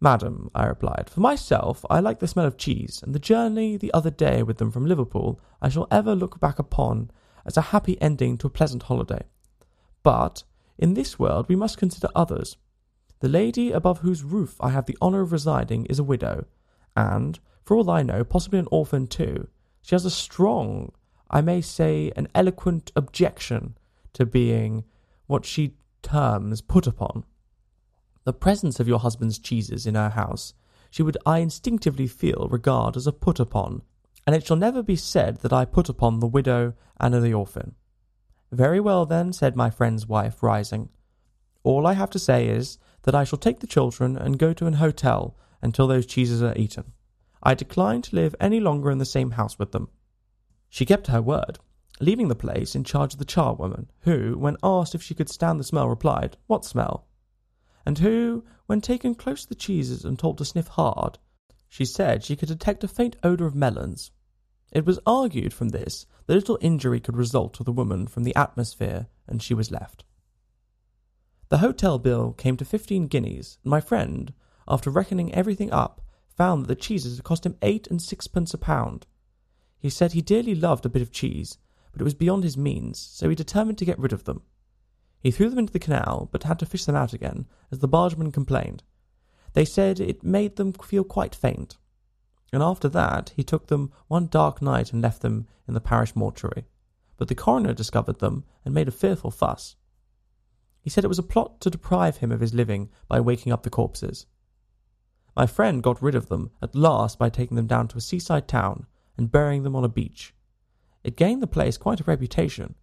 Madam, 0.00 0.48
I 0.54 0.66
replied, 0.66 1.10
for 1.10 1.18
myself, 1.18 1.84
I 1.90 1.98
like 1.98 2.20
the 2.20 2.28
smell 2.28 2.46
of 2.46 2.56
cheese, 2.56 3.00
and 3.02 3.12
the 3.12 3.18
journey 3.18 3.76
the 3.76 3.92
other 3.92 4.12
day 4.12 4.44
with 4.44 4.58
them 4.58 4.70
from 4.70 4.86
Liverpool 4.86 5.40
I 5.60 5.70
shall 5.70 5.88
ever 5.90 6.14
look 6.14 6.38
back 6.38 6.60
upon 6.60 7.10
as 7.44 7.56
a 7.56 7.72
happy 7.72 8.00
ending 8.00 8.38
to 8.38 8.46
a 8.46 8.50
pleasant 8.50 8.84
holiday. 8.84 9.24
But 10.04 10.44
in 10.78 10.94
this 10.94 11.18
world 11.18 11.48
we 11.48 11.56
must 11.56 11.78
consider 11.78 12.10
others. 12.14 12.56
The 13.18 13.28
lady 13.28 13.72
above 13.72 13.98
whose 13.98 14.22
roof 14.22 14.54
I 14.60 14.70
have 14.70 14.86
the 14.86 14.98
honour 15.02 15.22
of 15.22 15.32
residing 15.32 15.86
is 15.86 15.98
a 15.98 16.04
widow, 16.04 16.44
and, 16.94 17.40
for 17.64 17.76
all 17.76 17.90
I 17.90 18.04
know, 18.04 18.22
possibly 18.22 18.60
an 18.60 18.68
orphan 18.70 19.08
too. 19.08 19.48
She 19.80 19.96
has 19.96 20.04
a 20.04 20.10
strong, 20.10 20.92
I 21.32 21.40
may 21.40 21.60
say 21.60 22.12
an 22.16 22.28
eloquent 22.34 22.92
objection 22.94 23.76
to 24.12 24.26
being 24.26 24.84
what 25.26 25.46
she 25.46 25.76
terms 26.02 26.60
put 26.60 26.86
upon. 26.86 27.24
The 28.24 28.32
presence 28.32 28.78
of 28.78 28.88
your 28.88 28.98
husband's 28.98 29.38
cheeses 29.38 29.86
in 29.86 29.94
her 29.94 30.10
house 30.10 30.54
she 30.92 31.02
would 31.02 31.16
I 31.24 31.38
instinctively 31.38 32.06
feel 32.06 32.48
regard 32.50 32.98
as 32.98 33.06
a 33.06 33.12
put 33.12 33.40
upon, 33.40 33.80
and 34.26 34.36
it 34.36 34.46
shall 34.46 34.58
never 34.58 34.82
be 34.82 34.94
said 34.94 35.38
that 35.38 35.52
I 35.52 35.64
put 35.64 35.88
upon 35.88 36.20
the 36.20 36.26
widow 36.26 36.74
and 37.00 37.14
the 37.14 37.32
orphan. 37.32 37.76
Very 38.50 38.78
well, 38.78 39.06
then, 39.06 39.32
said 39.32 39.56
my 39.56 39.70
friend's 39.70 40.06
wife, 40.06 40.42
rising. 40.42 40.90
All 41.62 41.86
I 41.86 41.94
have 41.94 42.10
to 42.10 42.18
say 42.18 42.46
is 42.46 42.76
that 43.04 43.14
I 43.14 43.24
shall 43.24 43.38
take 43.38 43.60
the 43.60 43.66
children 43.66 44.18
and 44.18 44.38
go 44.38 44.52
to 44.52 44.66
an 44.66 44.74
hotel 44.74 45.34
until 45.62 45.86
those 45.86 46.04
cheeses 46.04 46.42
are 46.42 46.56
eaten. 46.56 46.92
I 47.42 47.54
decline 47.54 48.02
to 48.02 48.16
live 48.16 48.34
any 48.38 48.60
longer 48.60 48.90
in 48.90 48.98
the 48.98 49.06
same 49.06 49.30
house 49.30 49.58
with 49.58 49.72
them. 49.72 49.88
She 50.72 50.86
kept 50.86 51.08
her 51.08 51.20
word, 51.20 51.58
leaving 52.00 52.28
the 52.28 52.34
place 52.34 52.74
in 52.74 52.82
charge 52.82 53.12
of 53.12 53.18
the 53.18 53.26
charwoman, 53.26 53.90
who, 54.04 54.38
when 54.38 54.56
asked 54.62 54.94
if 54.94 55.02
she 55.02 55.14
could 55.14 55.28
stand 55.28 55.60
the 55.60 55.64
smell, 55.64 55.86
replied, 55.86 56.38
What 56.46 56.64
smell? 56.64 57.06
And 57.84 57.98
who, 57.98 58.42
when 58.64 58.80
taken 58.80 59.14
close 59.14 59.42
to 59.42 59.50
the 59.50 59.54
cheeses 59.54 60.02
and 60.02 60.18
told 60.18 60.38
to 60.38 60.46
sniff 60.46 60.68
hard, 60.68 61.18
she 61.68 61.84
said 61.84 62.24
she 62.24 62.36
could 62.36 62.48
detect 62.48 62.82
a 62.82 62.88
faint 62.88 63.16
odour 63.22 63.46
of 63.46 63.54
melons. 63.54 64.12
It 64.72 64.86
was 64.86 64.98
argued 65.04 65.52
from 65.52 65.68
this 65.68 66.06
that 66.24 66.32
little 66.32 66.56
injury 66.62 67.00
could 67.00 67.18
result 67.18 67.52
to 67.54 67.64
the 67.64 67.70
woman 67.70 68.06
from 68.06 68.22
the 68.22 68.34
atmosphere, 68.34 69.08
and 69.28 69.42
she 69.42 69.52
was 69.52 69.70
left. 69.70 70.04
The 71.50 71.58
hotel 71.58 71.98
bill 71.98 72.32
came 72.32 72.56
to 72.56 72.64
fifteen 72.64 73.08
guineas, 73.08 73.58
and 73.62 73.70
my 73.70 73.82
friend, 73.82 74.32
after 74.66 74.88
reckoning 74.88 75.34
everything 75.34 75.70
up, 75.70 76.00
found 76.34 76.62
that 76.62 76.68
the 76.68 76.76
cheeses 76.76 77.18
had 77.18 77.24
cost 77.24 77.44
him 77.44 77.58
eight 77.60 77.88
and 77.88 78.00
sixpence 78.00 78.54
a 78.54 78.58
pound. 78.58 79.06
He 79.82 79.90
said 79.90 80.12
he 80.12 80.22
dearly 80.22 80.54
loved 80.54 80.86
a 80.86 80.88
bit 80.88 81.02
of 81.02 81.10
cheese, 81.10 81.58
but 81.90 82.00
it 82.00 82.04
was 82.04 82.14
beyond 82.14 82.44
his 82.44 82.56
means, 82.56 83.00
so 83.00 83.28
he 83.28 83.34
determined 83.34 83.78
to 83.78 83.84
get 83.84 83.98
rid 83.98 84.12
of 84.12 84.22
them. 84.22 84.42
He 85.18 85.32
threw 85.32 85.50
them 85.50 85.58
into 85.58 85.72
the 85.72 85.80
canal, 85.80 86.28
but 86.30 86.44
had 86.44 86.60
to 86.60 86.66
fish 86.66 86.84
them 86.84 86.94
out 86.94 87.12
again, 87.12 87.46
as 87.72 87.80
the 87.80 87.88
bargemen 87.88 88.30
complained. 88.30 88.84
They 89.54 89.64
said 89.64 89.98
it 89.98 90.22
made 90.22 90.54
them 90.54 90.72
feel 90.72 91.02
quite 91.02 91.34
faint. 91.34 91.78
And 92.52 92.62
after 92.62 92.88
that, 92.90 93.32
he 93.34 93.42
took 93.42 93.66
them 93.66 93.90
one 94.06 94.28
dark 94.28 94.62
night 94.62 94.92
and 94.92 95.02
left 95.02 95.20
them 95.20 95.48
in 95.66 95.74
the 95.74 95.80
parish 95.80 96.14
mortuary. 96.14 96.64
But 97.16 97.26
the 97.26 97.34
coroner 97.34 97.74
discovered 97.74 98.20
them 98.20 98.44
and 98.64 98.72
made 98.72 98.86
a 98.86 98.92
fearful 98.92 99.32
fuss. 99.32 99.74
He 100.80 100.90
said 100.90 101.02
it 101.02 101.08
was 101.08 101.18
a 101.18 101.24
plot 101.24 101.60
to 101.60 101.70
deprive 101.70 102.18
him 102.18 102.30
of 102.30 102.38
his 102.38 102.54
living 102.54 102.88
by 103.08 103.18
waking 103.18 103.52
up 103.52 103.64
the 103.64 103.70
corpses. 103.70 104.26
My 105.34 105.46
friend 105.46 105.82
got 105.82 106.00
rid 106.00 106.14
of 106.14 106.28
them 106.28 106.52
at 106.62 106.76
last 106.76 107.18
by 107.18 107.30
taking 107.30 107.56
them 107.56 107.66
down 107.66 107.88
to 107.88 107.98
a 107.98 108.00
seaside 108.00 108.46
town 108.46 108.86
and 109.16 109.30
burying 109.30 109.62
them 109.62 109.76
on 109.76 109.84
a 109.84 109.88
beach. 109.88 110.34
It 111.04 111.16
gained 111.16 111.42
the 111.42 111.46
place 111.46 111.76
quite 111.76 112.00
a 112.00 112.04
reputation. 112.04 112.74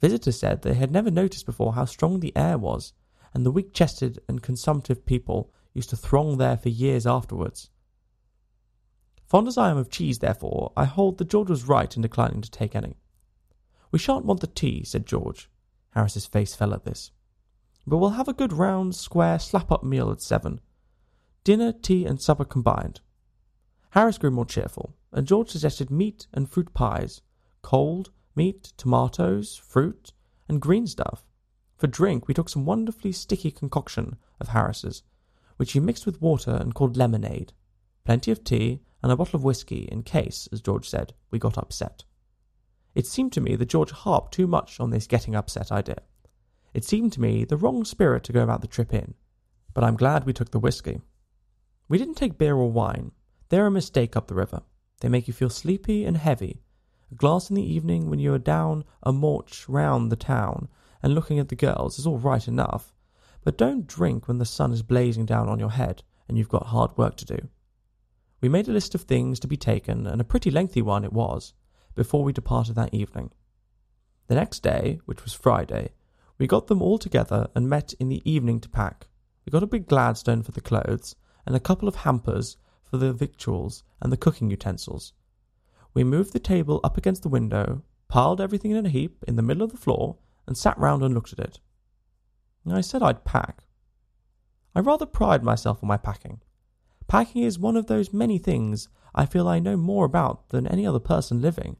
Visitors 0.00 0.38
said 0.38 0.62
they 0.62 0.74
had 0.74 0.90
never 0.90 1.10
noticed 1.10 1.46
before 1.46 1.74
how 1.74 1.84
strong 1.84 2.20
the 2.20 2.36
air 2.36 2.58
was, 2.58 2.92
and 3.32 3.44
the 3.44 3.50
weak 3.50 3.72
chested 3.72 4.18
and 4.28 4.42
consumptive 4.42 5.06
people 5.06 5.52
used 5.72 5.90
to 5.90 5.96
throng 5.96 6.38
there 6.38 6.56
for 6.56 6.68
years 6.68 7.06
afterwards. 7.06 7.70
Fond 9.26 9.48
as 9.48 9.58
I 9.58 9.70
am 9.70 9.76
of 9.76 9.90
cheese, 9.90 10.20
therefore, 10.20 10.72
I 10.76 10.84
hold 10.84 11.18
that 11.18 11.28
George 11.28 11.50
was 11.50 11.66
right 11.68 11.94
in 11.94 12.02
declining 12.02 12.42
to 12.42 12.50
take 12.50 12.76
any. 12.76 12.96
We 13.90 13.98
shan't 13.98 14.24
want 14.24 14.40
the 14.40 14.46
tea, 14.46 14.84
said 14.84 15.06
George. 15.06 15.50
Harris's 15.90 16.26
face 16.26 16.54
fell 16.54 16.74
at 16.74 16.84
this. 16.84 17.10
But 17.86 17.98
we'll 17.98 18.10
have 18.10 18.28
a 18.28 18.32
good 18.32 18.52
round, 18.52 18.94
square, 18.94 19.38
slap 19.38 19.72
up 19.72 19.82
meal 19.82 20.10
at 20.10 20.20
seven. 20.20 20.60
Dinner, 21.44 21.72
tea, 21.72 22.04
and 22.04 22.20
supper 22.20 22.44
combined. 22.44 23.00
Harris 23.90 24.18
grew 24.18 24.30
more 24.30 24.44
cheerful, 24.44 24.94
and 25.16 25.26
George 25.26 25.48
suggested 25.48 25.90
meat 25.90 26.26
and 26.34 26.48
fruit 26.48 26.74
pies, 26.74 27.22
cold, 27.62 28.10
meat, 28.36 28.74
tomatoes, 28.76 29.56
fruit, 29.56 30.12
and 30.46 30.60
green 30.60 30.86
stuff. 30.86 31.24
For 31.78 31.86
drink, 31.86 32.28
we 32.28 32.34
took 32.34 32.50
some 32.50 32.66
wonderfully 32.66 33.12
sticky 33.12 33.50
concoction 33.50 34.16
of 34.38 34.48
Harris's, 34.48 35.02
which 35.56 35.72
he 35.72 35.80
mixed 35.80 36.04
with 36.04 36.20
water 36.20 36.50
and 36.50 36.74
called 36.74 36.98
lemonade. 36.98 37.54
Plenty 38.04 38.30
of 38.30 38.44
tea, 38.44 38.82
and 39.02 39.10
a 39.10 39.16
bottle 39.16 39.38
of 39.38 39.44
whisky 39.44 39.88
in 39.90 40.02
case, 40.02 40.50
as 40.52 40.60
George 40.60 40.88
said, 40.88 41.14
we 41.30 41.38
got 41.38 41.56
upset. 41.56 42.04
It 42.94 43.06
seemed 43.06 43.32
to 43.32 43.40
me 43.40 43.56
that 43.56 43.70
George 43.70 43.92
harped 43.92 44.34
too 44.34 44.46
much 44.46 44.78
on 44.80 44.90
this 44.90 45.06
getting 45.06 45.34
upset 45.34 45.72
idea. 45.72 46.02
It 46.74 46.84
seemed 46.84 47.14
to 47.14 47.22
me 47.22 47.44
the 47.44 47.56
wrong 47.56 47.86
spirit 47.86 48.22
to 48.24 48.32
go 48.32 48.42
about 48.42 48.60
the 48.60 48.66
trip 48.66 48.92
in, 48.92 49.14
but 49.72 49.82
I'm 49.82 49.96
glad 49.96 50.24
we 50.24 50.34
took 50.34 50.50
the 50.50 50.58
whisky. 50.58 51.00
We 51.88 51.96
didn't 51.96 52.16
take 52.16 52.36
beer 52.36 52.54
or 52.54 52.70
wine. 52.70 53.12
They're 53.48 53.66
a 53.66 53.70
mistake 53.70 54.14
up 54.14 54.26
the 54.26 54.34
river. 54.34 54.60
They 55.00 55.08
make 55.08 55.28
you 55.28 55.34
feel 55.34 55.50
sleepy 55.50 56.04
and 56.04 56.16
heavy. 56.16 56.62
A 57.12 57.14
glass 57.14 57.50
in 57.50 57.56
the 57.56 57.62
evening 57.62 58.10
when 58.10 58.18
you 58.18 58.32
are 58.34 58.38
down 58.38 58.84
a 59.02 59.12
march 59.12 59.68
round 59.68 60.10
the 60.10 60.16
town 60.16 60.68
and 61.02 61.14
looking 61.14 61.38
at 61.38 61.48
the 61.48 61.54
girls 61.54 61.98
is 61.98 62.06
all 62.06 62.18
right 62.18 62.46
enough, 62.48 62.92
but 63.44 63.58
don't 63.58 63.86
drink 63.86 64.26
when 64.26 64.38
the 64.38 64.44
sun 64.44 64.72
is 64.72 64.82
blazing 64.82 65.26
down 65.26 65.48
on 65.48 65.58
your 65.58 65.70
head 65.70 66.02
and 66.28 66.36
you've 66.36 66.48
got 66.48 66.66
hard 66.66 66.96
work 66.96 67.16
to 67.16 67.24
do. 67.24 67.48
We 68.40 68.48
made 68.48 68.68
a 68.68 68.72
list 68.72 68.94
of 68.94 69.02
things 69.02 69.40
to 69.40 69.46
be 69.46 69.56
taken, 69.56 70.06
and 70.06 70.20
a 70.20 70.24
pretty 70.24 70.50
lengthy 70.50 70.82
one 70.82 71.04
it 71.04 71.12
was, 71.12 71.54
before 71.94 72.22
we 72.22 72.32
departed 72.32 72.74
that 72.74 72.92
evening. 72.92 73.30
The 74.26 74.34
next 74.34 74.62
day, 74.62 75.00
which 75.04 75.24
was 75.24 75.32
Friday, 75.32 75.92
we 76.38 76.46
got 76.46 76.66
them 76.66 76.82
all 76.82 76.98
together 76.98 77.48
and 77.54 77.68
met 77.68 77.94
in 77.94 78.08
the 78.08 78.28
evening 78.30 78.60
to 78.60 78.68
pack. 78.68 79.08
We 79.44 79.50
got 79.50 79.62
a 79.62 79.66
big 79.68 79.86
Gladstone 79.86 80.42
for 80.42 80.52
the 80.52 80.60
clothes, 80.60 81.16
and 81.46 81.56
a 81.56 81.60
couple 81.60 81.88
of 81.88 81.96
hampers 81.96 82.56
for 82.88 82.96
the 82.96 83.12
victuals 83.12 83.82
and 84.00 84.12
the 84.12 84.16
cooking 84.16 84.50
utensils. 84.50 85.12
We 85.94 86.04
moved 86.04 86.32
the 86.32 86.38
table 86.38 86.80
up 86.84 86.96
against 86.96 87.22
the 87.22 87.28
window, 87.28 87.82
piled 88.08 88.40
everything 88.40 88.70
in 88.70 88.86
a 88.86 88.90
heap 88.90 89.24
in 89.26 89.36
the 89.36 89.42
middle 89.42 89.62
of 89.62 89.70
the 89.70 89.76
floor, 89.76 90.16
and 90.46 90.56
sat 90.56 90.78
round 90.78 91.02
and 91.02 91.14
looked 91.14 91.32
at 91.32 91.38
it. 91.38 91.60
I 92.68 92.80
said 92.80 93.02
I'd 93.02 93.24
pack. 93.24 93.64
I 94.74 94.80
rather 94.80 95.06
pride 95.06 95.42
myself 95.42 95.78
on 95.82 95.88
my 95.88 95.96
packing. 95.96 96.40
Packing 97.08 97.42
is 97.42 97.58
one 97.58 97.76
of 97.76 97.86
those 97.86 98.12
many 98.12 98.38
things 98.38 98.88
I 99.14 99.24
feel 99.24 99.48
I 99.48 99.58
know 99.58 99.76
more 99.76 100.04
about 100.04 100.48
than 100.50 100.66
any 100.66 100.86
other 100.86 100.98
person 100.98 101.40
living. 101.40 101.76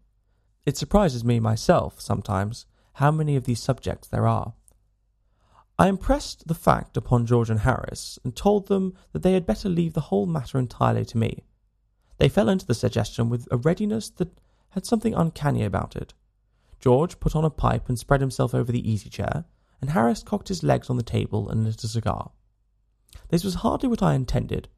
It 0.65 0.77
surprises 0.77 1.25
me 1.25 1.39
myself, 1.39 2.01
sometimes, 2.01 2.67
how 2.95 3.11
many 3.11 3.37
of 3.37 3.45
these 3.45 3.63
subjects 3.63 4.09
there 4.09 4.27
are. 4.27 4.55
I 5.79 5.89
impressed 5.89 6.49
the 6.49 6.55
fact 6.55 6.97
upon 6.97 7.27
George 7.27 7.51
and 7.51 7.61
Harris, 7.61 8.19
and 8.25 8.35
told 8.35 8.69
them 8.69 8.95
that 9.13 9.23
they 9.23 9.35
had 9.35 9.47
better 9.47 9.69
leave 9.69 9.93
the 9.93 10.03
whole 10.03 10.27
matter 10.27 10.59
entirely 10.59 11.05
to 11.07 11.19
me. 11.19 11.45
They 12.19 12.29
fell 12.29 12.49
into 12.49 12.67
the 12.67 12.75
suggestion 12.75 13.29
with 13.29 13.47
a 13.51 13.59
readiness 13.59 14.09
that 14.11 14.41
had 14.71 14.87
something 14.87 15.15
uncanny 15.15 15.65
about 15.65 15.95
it. 15.95 16.15
George 16.81 17.21
put 17.21 17.37
on 17.37 17.45
a 17.45 17.51
pipe 17.51 17.89
and 17.89 17.99
spread 17.99 18.21
himself 18.21 18.55
over 18.55 18.73
the 18.73 18.91
easy 18.91 19.11
chair, 19.11 19.45
and 19.81 19.91
Harris 19.91 20.23
cocked 20.23 20.49
his 20.49 20.63
legs 20.63 20.89
on 20.89 20.97
the 20.97 21.03
table 21.03 21.49
and 21.51 21.65
lit 21.65 21.85
a 21.85 21.89
cigar. 21.89 22.31
This 23.29 23.45
was 23.45 23.57
hardly 23.57 23.89
what 23.89 24.03
I 24.03 24.15
intended, 24.15 24.69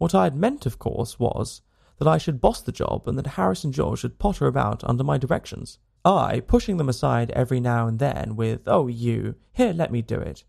what 0.00 0.14
I 0.14 0.24
had 0.24 0.34
meant, 0.34 0.64
of 0.64 0.78
course, 0.78 1.18
was 1.18 1.60
that 1.98 2.08
I 2.08 2.16
should 2.16 2.40
boss 2.40 2.62
the 2.62 2.72
job 2.72 3.06
and 3.06 3.18
that 3.18 3.26
Harris 3.26 3.64
and 3.64 3.74
George 3.74 4.00
should 4.00 4.18
potter 4.18 4.46
about 4.46 4.82
under 4.82 5.04
my 5.04 5.18
directions. 5.18 5.78
I 6.04 6.40
pushing 6.40 6.78
them 6.78 6.88
aside 6.88 7.30
every 7.32 7.60
now 7.60 7.86
and 7.86 7.98
then 7.98 8.36
with, 8.36 8.62
Oh, 8.66 8.86
you, 8.86 9.34
here, 9.52 9.72
let 9.72 9.92
me 9.92 10.00
do 10.00 10.18
it. 10.18 10.44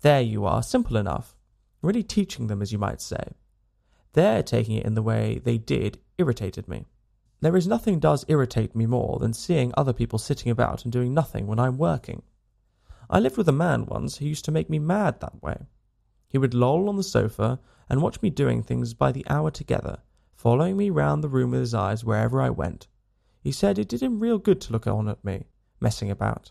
There 0.00 0.22
you 0.22 0.44
are, 0.44 0.62
simple 0.62 0.96
enough. 0.96 1.36
Really 1.82 2.02
teaching 2.02 2.46
them, 2.46 2.62
as 2.62 2.72
you 2.72 2.78
might 2.78 3.00
say. 3.00 3.34
Their 4.14 4.42
taking 4.42 4.76
it 4.76 4.86
in 4.86 4.94
the 4.94 5.02
way 5.02 5.40
they 5.42 5.58
did 5.58 5.98
irritated 6.18 6.68
me. 6.68 6.86
There 7.40 7.56
is 7.56 7.66
nothing 7.66 7.98
does 7.98 8.24
irritate 8.28 8.74
me 8.74 8.86
more 8.86 9.18
than 9.18 9.34
seeing 9.34 9.74
other 9.76 9.92
people 9.92 10.18
sitting 10.18 10.50
about 10.50 10.84
and 10.84 10.92
doing 10.92 11.12
nothing 11.12 11.46
when 11.46 11.58
I'm 11.58 11.76
working. 11.76 12.22
I 13.10 13.20
lived 13.20 13.36
with 13.36 13.48
a 13.48 13.52
man 13.52 13.84
once 13.84 14.16
who 14.16 14.24
used 14.24 14.46
to 14.46 14.52
make 14.52 14.70
me 14.70 14.78
mad 14.78 15.20
that 15.20 15.42
way. 15.42 15.66
He 16.26 16.38
would 16.38 16.54
loll 16.54 16.88
on 16.88 16.96
the 16.96 17.02
sofa 17.02 17.60
and 17.90 18.00
watch 18.00 18.22
me 18.22 18.30
doing 18.30 18.62
things 18.62 18.94
by 18.94 19.12
the 19.12 19.26
hour 19.28 19.50
together, 19.50 19.98
following 20.34 20.76
me 20.76 20.88
round 20.88 21.22
the 21.22 21.28
room 21.28 21.50
with 21.50 21.60
his 21.60 21.74
eyes 21.74 22.04
wherever 22.04 22.40
I 22.40 22.48
went. 22.48 22.88
He 23.44 23.52
said 23.52 23.78
it 23.78 23.88
did 23.88 24.02
him 24.02 24.20
real 24.20 24.38
good 24.38 24.58
to 24.62 24.72
look 24.72 24.86
on 24.86 25.06
at 25.06 25.22
me, 25.22 25.48
messing 25.78 26.10
about. 26.10 26.50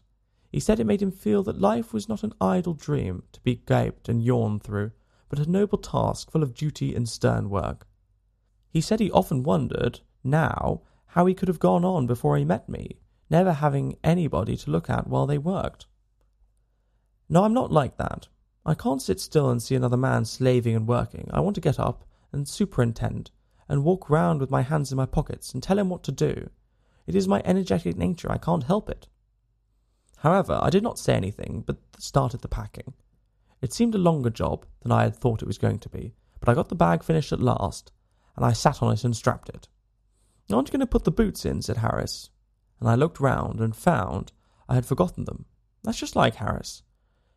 He 0.51 0.59
said 0.59 0.79
it 0.79 0.85
made 0.85 1.01
him 1.01 1.09
feel 1.09 1.41
that 1.41 1.59
life 1.59 1.91
was 1.91 2.07
not 2.07 2.21
an 2.21 2.33
idle 2.39 2.75
dream 2.75 3.23
to 3.31 3.41
be 3.41 3.55
gaped 3.55 4.07
and 4.07 4.23
yawned 4.23 4.61
through, 4.61 4.91
but 5.27 5.39
a 5.39 5.49
noble 5.49 5.79
task 5.79 6.29
full 6.29 6.43
of 6.43 6.53
duty 6.53 6.93
and 6.93 7.09
stern 7.09 7.49
work. 7.49 7.87
He 8.69 8.79
said 8.79 8.99
he 8.99 9.09
often 9.09 9.41
wondered, 9.41 10.01
now, 10.23 10.81
how 11.07 11.25
he 11.25 11.33
could 11.33 11.47
have 11.47 11.57
gone 11.57 11.83
on 11.83 12.05
before 12.05 12.37
he 12.37 12.45
met 12.45 12.69
me, 12.69 12.99
never 13.27 13.53
having 13.53 13.97
anybody 14.03 14.55
to 14.57 14.69
look 14.69 14.87
at 14.87 15.07
while 15.07 15.25
they 15.25 15.39
worked. 15.39 15.87
No, 17.27 17.43
I'm 17.43 17.55
not 17.55 17.71
like 17.71 17.97
that. 17.97 18.27
I 18.67 18.75
can't 18.75 19.01
sit 19.01 19.19
still 19.19 19.49
and 19.49 19.63
see 19.63 19.73
another 19.73 19.97
man 19.97 20.25
slaving 20.25 20.75
and 20.75 20.87
working. 20.87 21.27
I 21.33 21.39
want 21.39 21.55
to 21.55 21.61
get 21.61 21.79
up 21.79 22.05
and 22.31 22.47
superintend, 22.47 23.31
and 23.67 23.83
walk 23.83 24.11
round 24.11 24.39
with 24.39 24.51
my 24.51 24.61
hands 24.61 24.91
in 24.91 24.95
my 24.95 25.07
pockets 25.07 25.55
and 25.55 25.63
tell 25.63 25.79
him 25.79 25.89
what 25.89 26.03
to 26.03 26.11
do. 26.11 26.51
It 27.05 27.15
is 27.15 27.27
my 27.27 27.41
energetic 27.43 27.97
nature, 27.97 28.31
I 28.31 28.37
can't 28.37 28.63
help 28.63 28.89
it. 28.89 29.07
However, 30.19 30.59
I 30.61 30.69
did 30.69 30.83
not 30.83 30.99
say 30.99 31.15
anything, 31.15 31.63
but 31.65 31.77
started 31.97 32.41
the 32.41 32.47
packing. 32.47 32.93
It 33.61 33.73
seemed 33.73 33.95
a 33.95 33.97
longer 33.97 34.29
job 34.29 34.65
than 34.81 34.91
I 34.91 35.03
had 35.03 35.15
thought 35.15 35.41
it 35.41 35.47
was 35.47 35.57
going 35.57 35.79
to 35.79 35.89
be, 35.89 36.13
but 36.39 36.49
I 36.49 36.53
got 36.53 36.69
the 36.69 36.75
bag 36.75 37.03
finished 37.03 37.31
at 37.31 37.41
last, 37.41 37.91
and 38.35 38.45
I 38.45 38.53
sat 38.53 38.81
on 38.81 38.93
it 38.93 39.03
and 39.03 39.15
strapped 39.15 39.49
it. 39.49 39.67
Aren't 40.51 40.67
you 40.67 40.71
going 40.71 40.79
to 40.81 40.87
put 40.87 41.03
the 41.03 41.11
boots 41.11 41.45
in? 41.45 41.61
said 41.61 41.77
Harris, 41.77 42.29
and 42.79 42.89
I 42.89 42.95
looked 42.95 43.19
round 43.19 43.59
and 43.59 43.75
found 43.75 44.31
I 44.67 44.75
had 44.75 44.85
forgotten 44.85 45.25
them. 45.25 45.45
That's 45.83 45.99
just 45.99 46.15
like 46.15 46.35
Harris. 46.35 46.83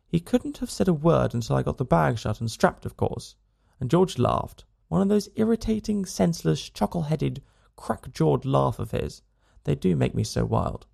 He 0.07 0.19
couldn't 0.19 0.59
have 0.59 0.71
said 0.71 0.87
a 0.87 0.93
word 0.93 1.33
until 1.33 1.57
I 1.57 1.63
got 1.63 1.77
the 1.77 1.85
bag 1.85 2.17
shut 2.17 2.39
and 2.39 2.49
strapped, 2.49 2.85
of 2.85 2.95
course. 2.95 3.35
And 3.79 3.89
George 3.89 4.17
laughed, 4.17 4.65
one 4.87 5.01
of 5.01 5.09
those 5.09 5.29
irritating, 5.35 6.05
senseless, 6.05 6.69
chuckle 6.69 7.03
headed, 7.03 7.41
crack 7.75 8.11
jawed 8.13 8.45
laugh 8.45 8.79
of 8.79 8.91
his. 8.91 9.21
They 9.67 9.75
do 9.75 9.97
make 9.97 10.15
me 10.15 10.23
so 10.23 10.45
wild. 10.45 10.85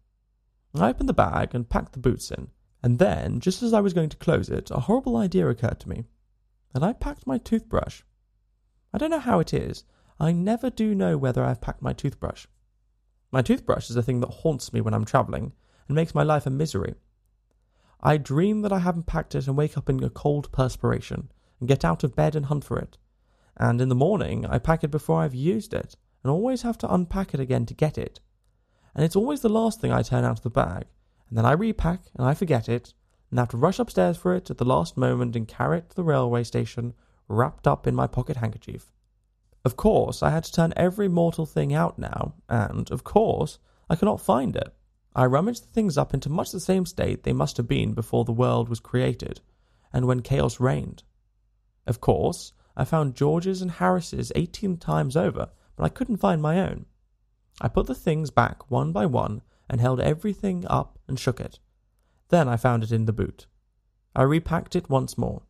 I 0.74 0.90
opened 0.90 1.08
the 1.08 1.14
bag 1.14 1.54
and 1.54 1.70
packed 1.70 1.94
the 1.94 2.00
boots 2.00 2.32
in, 2.32 2.48
and 2.82 2.98
then, 2.98 3.40
just 3.40 3.62
as 3.62 3.72
I 3.72 3.82
was 3.82 3.94
going 3.94 4.10
to 4.10 4.18
close 4.18 4.50
it, 4.50 4.72
a 4.72 4.80
horrible 4.80 5.16
idea 5.16 5.48
occurred 5.48 5.80
to 5.82 5.90
me. 5.90 6.06
And 6.74 6.84
I 6.84 6.94
packed 6.94 7.28
my 7.28 7.38
toothbrush. 7.38 8.02
I 8.92 8.98
don't 8.98 9.12
know 9.12 9.20
how 9.20 9.40
it 9.40 9.54
is, 9.54 9.84
I 10.20 10.32
never 10.32 10.72
do 10.72 10.96
know 10.96 11.20
whether 11.20 11.44
I've 11.44 11.62
packed 11.62 11.84
my 11.84 11.94
toothbrush. 11.94 12.48
My 13.32 13.44
toothbrush 13.44 13.92
is 13.92 13.96
a 13.96 14.02
thing 14.02 14.22
that 14.22 14.42
haunts 14.42 14.74
me 14.74 14.82
when 14.82 14.96
I'm 14.96 15.06
travelling 15.06 15.54
and 15.88 15.94
makes 15.96 16.16
my 16.16 16.24
life 16.24 16.48
a 16.48 16.50
misery. 16.50 16.96
I 18.02 18.18
dream 18.18 18.64
that 18.64 18.74
I 18.74 18.80
haven't 18.80 19.06
packed 19.06 19.36
it 19.36 19.46
and 19.46 19.56
wake 19.56 19.78
up 19.78 19.88
in 19.88 20.04
a 20.04 20.10
cold 20.10 20.52
perspiration 20.52 21.32
and 21.60 21.70
get 21.70 21.86
out 21.86 22.04
of 22.04 22.16
bed 22.16 22.36
and 22.36 22.48
hunt 22.48 22.64
for 22.64 22.80
it. 22.80 22.98
And 23.56 23.80
in 23.80 23.90
the 23.90 23.94
morning, 23.94 24.48
I 24.48 24.58
pack 24.58 24.84
it 24.84 24.90
before 24.90 25.22
I've 25.22 25.36
used 25.36 25.76
it 25.76 25.96
and 26.24 26.32
always 26.32 26.64
have 26.64 26.80
to 26.80 26.92
unpack 26.92 27.36
it 27.36 27.40
again 27.40 27.68
to 27.68 27.76
get 27.76 28.00
it. 28.00 28.20
And 28.96 29.04
it's 29.04 29.16
always 29.16 29.42
the 29.42 29.50
last 29.50 29.82
thing 29.82 29.92
I 29.92 30.02
turn 30.02 30.24
out 30.24 30.38
of 30.38 30.44
the 30.44 30.50
bag. 30.50 30.86
And 31.30 31.38
then 31.38 31.46
I 31.46 31.54
repack 31.54 32.02
and 32.16 32.26
I 32.28 32.34
forget 32.34 32.70
it 32.70 32.94
and 33.30 33.40
have 33.40 33.50
to 33.50 33.58
rush 33.58 33.80
upstairs 33.80 34.18
for 34.18 34.36
it 34.36 34.52
at 34.52 34.58
the 34.58 34.66
last 34.66 34.98
moment 34.98 35.36
and 35.36 35.48
carry 35.48 35.80
it 35.80 35.90
to 35.90 35.96
the 35.96 36.04
railway 36.04 36.44
station 36.44 36.94
wrapped 37.28 37.68
up 37.68 37.88
in 37.88 37.96
my 37.96 38.06
pocket 38.06 38.38
handkerchief. 38.38 38.92
Of 39.66 39.78
course, 39.78 40.22
I 40.22 40.30
had 40.30 40.44
to 40.44 40.52
turn 40.52 40.74
every 40.76 41.08
mortal 41.08 41.46
thing 41.46 41.74
out 41.74 41.98
now, 41.98 42.36
and, 42.50 42.92
of 42.92 43.04
course, 43.04 43.60
I 43.90 43.96
could 43.96 44.06
not 44.06 44.22
find 44.22 44.56
it. 44.56 44.74
I 45.16 45.26
rummaged 45.26 45.64
the 45.64 45.74
things 45.74 45.98
up 45.98 46.14
into 46.14 46.30
much 46.30 46.52
the 46.52 46.60
same 46.60 46.86
state 46.86 47.24
they 47.24 47.34
must 47.34 47.58
have 47.58 47.68
been 47.68 47.94
before 47.94 48.26
the 48.26 48.32
world 48.32 48.68
was 48.68 48.80
created, 48.80 49.42
and 49.94 50.06
when 50.06 50.22
chaos 50.22 50.60
reigned. 50.60 51.04
Of 51.88 52.02
course, 52.02 52.52
I 52.76 52.84
found 52.84 53.16
George's 53.16 53.62
and 53.62 53.72
Harris's 53.72 54.32
18 54.36 54.78
times 54.78 55.16
over, 55.16 55.50
but 55.76 55.84
I 55.84 55.90
couldn't 55.90 56.18
find 56.18 56.42
my 56.42 56.60
own. 56.60 56.86
I 57.64 57.70
put 57.70 57.88
the 57.88 57.96
things 57.96 58.30
back 58.30 58.70
one 58.70 58.92
by 58.92 59.06
one 59.06 59.42
and 59.70 59.80
held 59.80 60.02
everything 60.02 60.66
up 60.68 61.00
and 61.08 61.18
shook 61.18 61.40
it. 61.40 61.60
Then 62.28 62.50
I 62.50 62.58
found 62.58 62.84
it 62.84 62.92
in 62.92 63.06
the 63.06 63.14
boot. 63.14 63.48
I 64.14 64.24
repacked 64.24 64.76
it 64.76 64.90
once 64.90 65.18
more. 65.18 65.44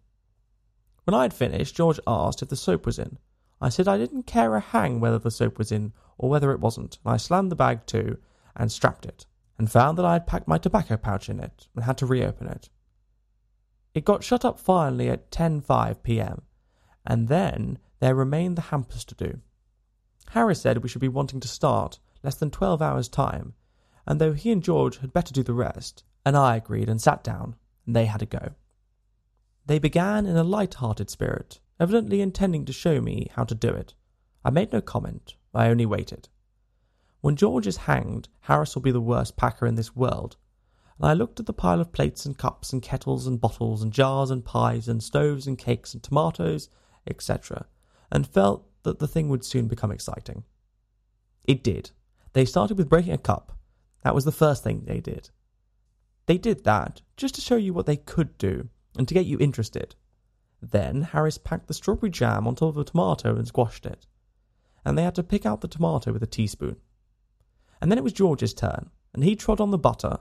When 1.05 1.15
I 1.15 1.24
had 1.24 1.34
finished, 1.34 1.75
George 1.75 2.00
asked 2.05 2.43
if 2.43 2.50
the 2.50 2.55
soap 2.55 2.86
was 2.86 3.00
in. 3.00 3.17
I 3.60 3.70
said 3.70 3.88
I 3.88 3.98
didn't 3.98 4.27
care 4.27 4.55
a 4.55 4.60
hang 4.60 5.00
whether 5.00 5.17
the 5.17 5.32
soap 5.32 5.58
was 5.58 5.72
in 5.72 5.91
or 6.20 6.29
whether 6.29 6.51
it 6.51 6.60
wasn't, 6.60 7.00
and 7.03 7.15
I 7.15 7.17
slammed 7.17 7.51
the 7.51 7.55
bag 7.55 7.88
to 7.88 8.20
and 8.55 8.72
strapped 8.72 9.08
it, 9.08 9.25
and 9.58 9.72
found 9.72 9.98
that 9.98 10.05
I 10.05 10.13
had 10.13 10.27
packed 10.27 10.48
my 10.48 10.60
tobacco 10.60 10.98
pouch 10.98 11.29
in 11.29 11.39
it 11.39 11.67
and 11.74 11.84
had 11.84 11.98
to 11.98 12.05
reopen 12.05 12.48
it. 12.48 12.70
It 13.96 14.05
got 14.05 14.24
shut 14.24 14.46
up 14.46 14.60
finally 14.60 15.10
at 15.10 15.32
10.5 15.32 16.03
p.m., 16.03 16.43
and 17.08 17.27
then 17.27 17.79
there 18.00 18.13
remained 18.13 18.55
the 18.55 18.70
hampers 18.70 19.03
to 19.05 19.15
do. 19.15 19.39
Harris 20.34 20.62
said 20.62 20.82
we 20.82 20.90
should 20.90 21.00
be 21.00 21.08
wanting 21.08 21.40
to 21.40 21.48
start 21.48 22.00
less 22.24 22.34
than 22.34 22.50
12 22.50 22.82
hours' 22.82 23.08
time, 23.08 23.54
and 24.08 24.20
though 24.20 24.34
he 24.34 24.52
and 24.52 24.63
George 24.63 24.98
had 24.98 25.13
better 25.13 25.32
do 25.32 25.44
the 25.44 25.54
rest, 25.54 26.04
and 26.25 26.36
I 26.36 26.56
agreed 26.56 26.90
and 26.90 27.00
sat 27.00 27.24
down, 27.24 27.56
and 27.86 27.96
they 27.96 28.06
had 28.06 28.24
a 28.24 28.25
go. 28.25 28.56
They 29.68 29.78
began 29.78 30.25
in 30.25 30.36
a 30.36 30.44
light-hearted 30.44 31.12
spirit, 31.12 31.60
evidently 31.80 32.20
intending 32.20 32.66
to 32.66 32.74
show 32.74 33.00
me 33.00 33.30
how 33.36 33.44
to 33.44 33.54
do 33.54 33.70
it. 33.70 33.94
I 34.44 34.50
made 34.50 34.74
no 34.74 34.82
comment, 34.82 35.36
I 35.54 35.68
only 35.68 35.86
waited. 35.86 36.30
When 37.22 37.36
George 37.36 37.68
is 37.68 37.86
hanged, 37.86 38.28
Harris 38.40 38.74
will 38.74 38.82
be 38.82 38.90
the 38.90 39.00
worst 39.00 39.38
packer 39.38 39.68
in 39.68 39.75
this 39.75 39.96
world. 39.96 40.38
And 40.98 41.06
I 41.08 41.13
looked 41.13 41.42
at 41.42 41.46
the 41.46 41.54
pile 41.54 41.80
of 41.80 41.94
plates 41.94 42.25
and 42.25 42.36
cups 42.36 42.74
and 42.74 42.82
kettles 42.82 43.28
and 43.28 43.40
bottles 43.40 43.84
and 43.84 43.94
jars 43.94 44.32
and 44.32 44.44
pies 44.44 44.88
and 44.88 45.04
stoves 45.04 45.46
and 45.46 45.60
cakes 45.60 45.94
and 45.94 46.02
tomatoes, 46.02 46.70
etc., 47.06 47.68
and 48.12 48.25
felt 48.25 48.68
that 48.84 49.00
the 49.00 49.08
thing 49.08 49.30
would 49.30 49.44
soon 49.44 49.68
become 49.68 49.92
exciting. 49.92 50.44
It 51.46 51.63
did. 51.63 51.92
They 52.34 52.46
started 52.46 52.78
with 52.78 52.90
breaking 52.90 53.13
a 53.13 53.18
cup. 53.18 53.58
That 54.04 54.16
was 54.16 54.25
the 54.25 54.32
first 54.32 54.63
thing 54.63 54.84
they 54.86 55.00
did. 55.00 55.30
They 56.25 56.38
did 56.38 56.63
that 56.63 57.02
just 57.18 57.36
to 57.36 57.42
show 57.42 57.56
you 57.56 57.74
what 57.74 57.86
they 57.86 57.98
could 57.98 58.38
do 58.38 58.70
and 58.98 59.08
to 59.08 59.13
get 59.13 59.25
you 59.25 59.38
interested. 59.40 59.96
Then 60.62 61.02
Harris 61.02 61.38
packed 61.38 61.68
the 61.68 61.74
strawberry 61.74 62.10
jam 62.10 62.48
on 62.48 62.56
top 62.56 62.70
of 62.70 62.78
a 62.78 62.84
tomato 62.86 63.36
and 63.36 63.48
squashed 63.48 63.86
it. 63.86 64.06
And 64.86 64.98
they 64.98 65.04
had 65.04 65.16
to 65.16 65.24
pick 65.24 65.46
out 65.46 65.62
the 65.62 65.68
tomato 65.68 66.13
with 66.13 66.24
a 66.24 66.28
teaspoon. 66.28 66.78
And 67.82 67.92
then 67.92 67.98
it 67.98 68.04
was 68.04 68.13
George's 68.13 68.54
turn, 68.54 68.90
and 69.13 69.24
he 69.24 69.36
trod 69.36 69.60
on 69.60 69.72
the 69.72 69.78
butter. 69.78 70.20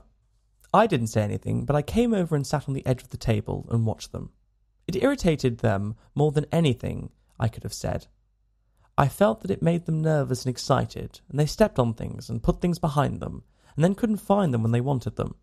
I 0.73 0.87
didn't 0.87 1.07
say 1.07 1.21
anything, 1.21 1.65
but 1.65 1.75
I 1.75 1.81
came 1.81 2.13
over 2.13 2.35
and 2.35 2.45
sat 2.45 2.67
on 2.67 2.73
the 2.73 2.85
edge 2.85 3.03
of 3.03 3.09
the 3.09 3.17
table 3.17 3.67
and 3.71 3.85
watched 3.85 4.11
them. 4.11 4.31
It 4.87 5.01
irritated 5.01 5.59
them 5.59 5.95
more 6.13 6.31
than 6.31 6.45
anything 6.51 7.11
I 7.39 7.47
could 7.47 7.63
have 7.63 7.73
said. 7.73 8.07
I 8.97 9.07
felt 9.07 9.41
that 9.41 9.51
it 9.51 9.61
made 9.61 9.85
them 9.85 10.01
nervous 10.01 10.45
and 10.45 10.51
excited, 10.51 11.21
and 11.29 11.39
they 11.39 11.45
stepped 11.45 11.79
on 11.79 11.93
things 11.93 12.29
and 12.29 12.43
put 12.43 12.61
things 12.61 12.77
behind 12.77 13.19
them, 13.19 13.43
and 13.75 13.83
then 13.83 13.95
couldn't 13.95 14.17
find 14.17 14.53
them 14.53 14.61
when 14.61 14.71
they 14.71 14.81
wanted 14.81 15.15
them. 15.15 15.35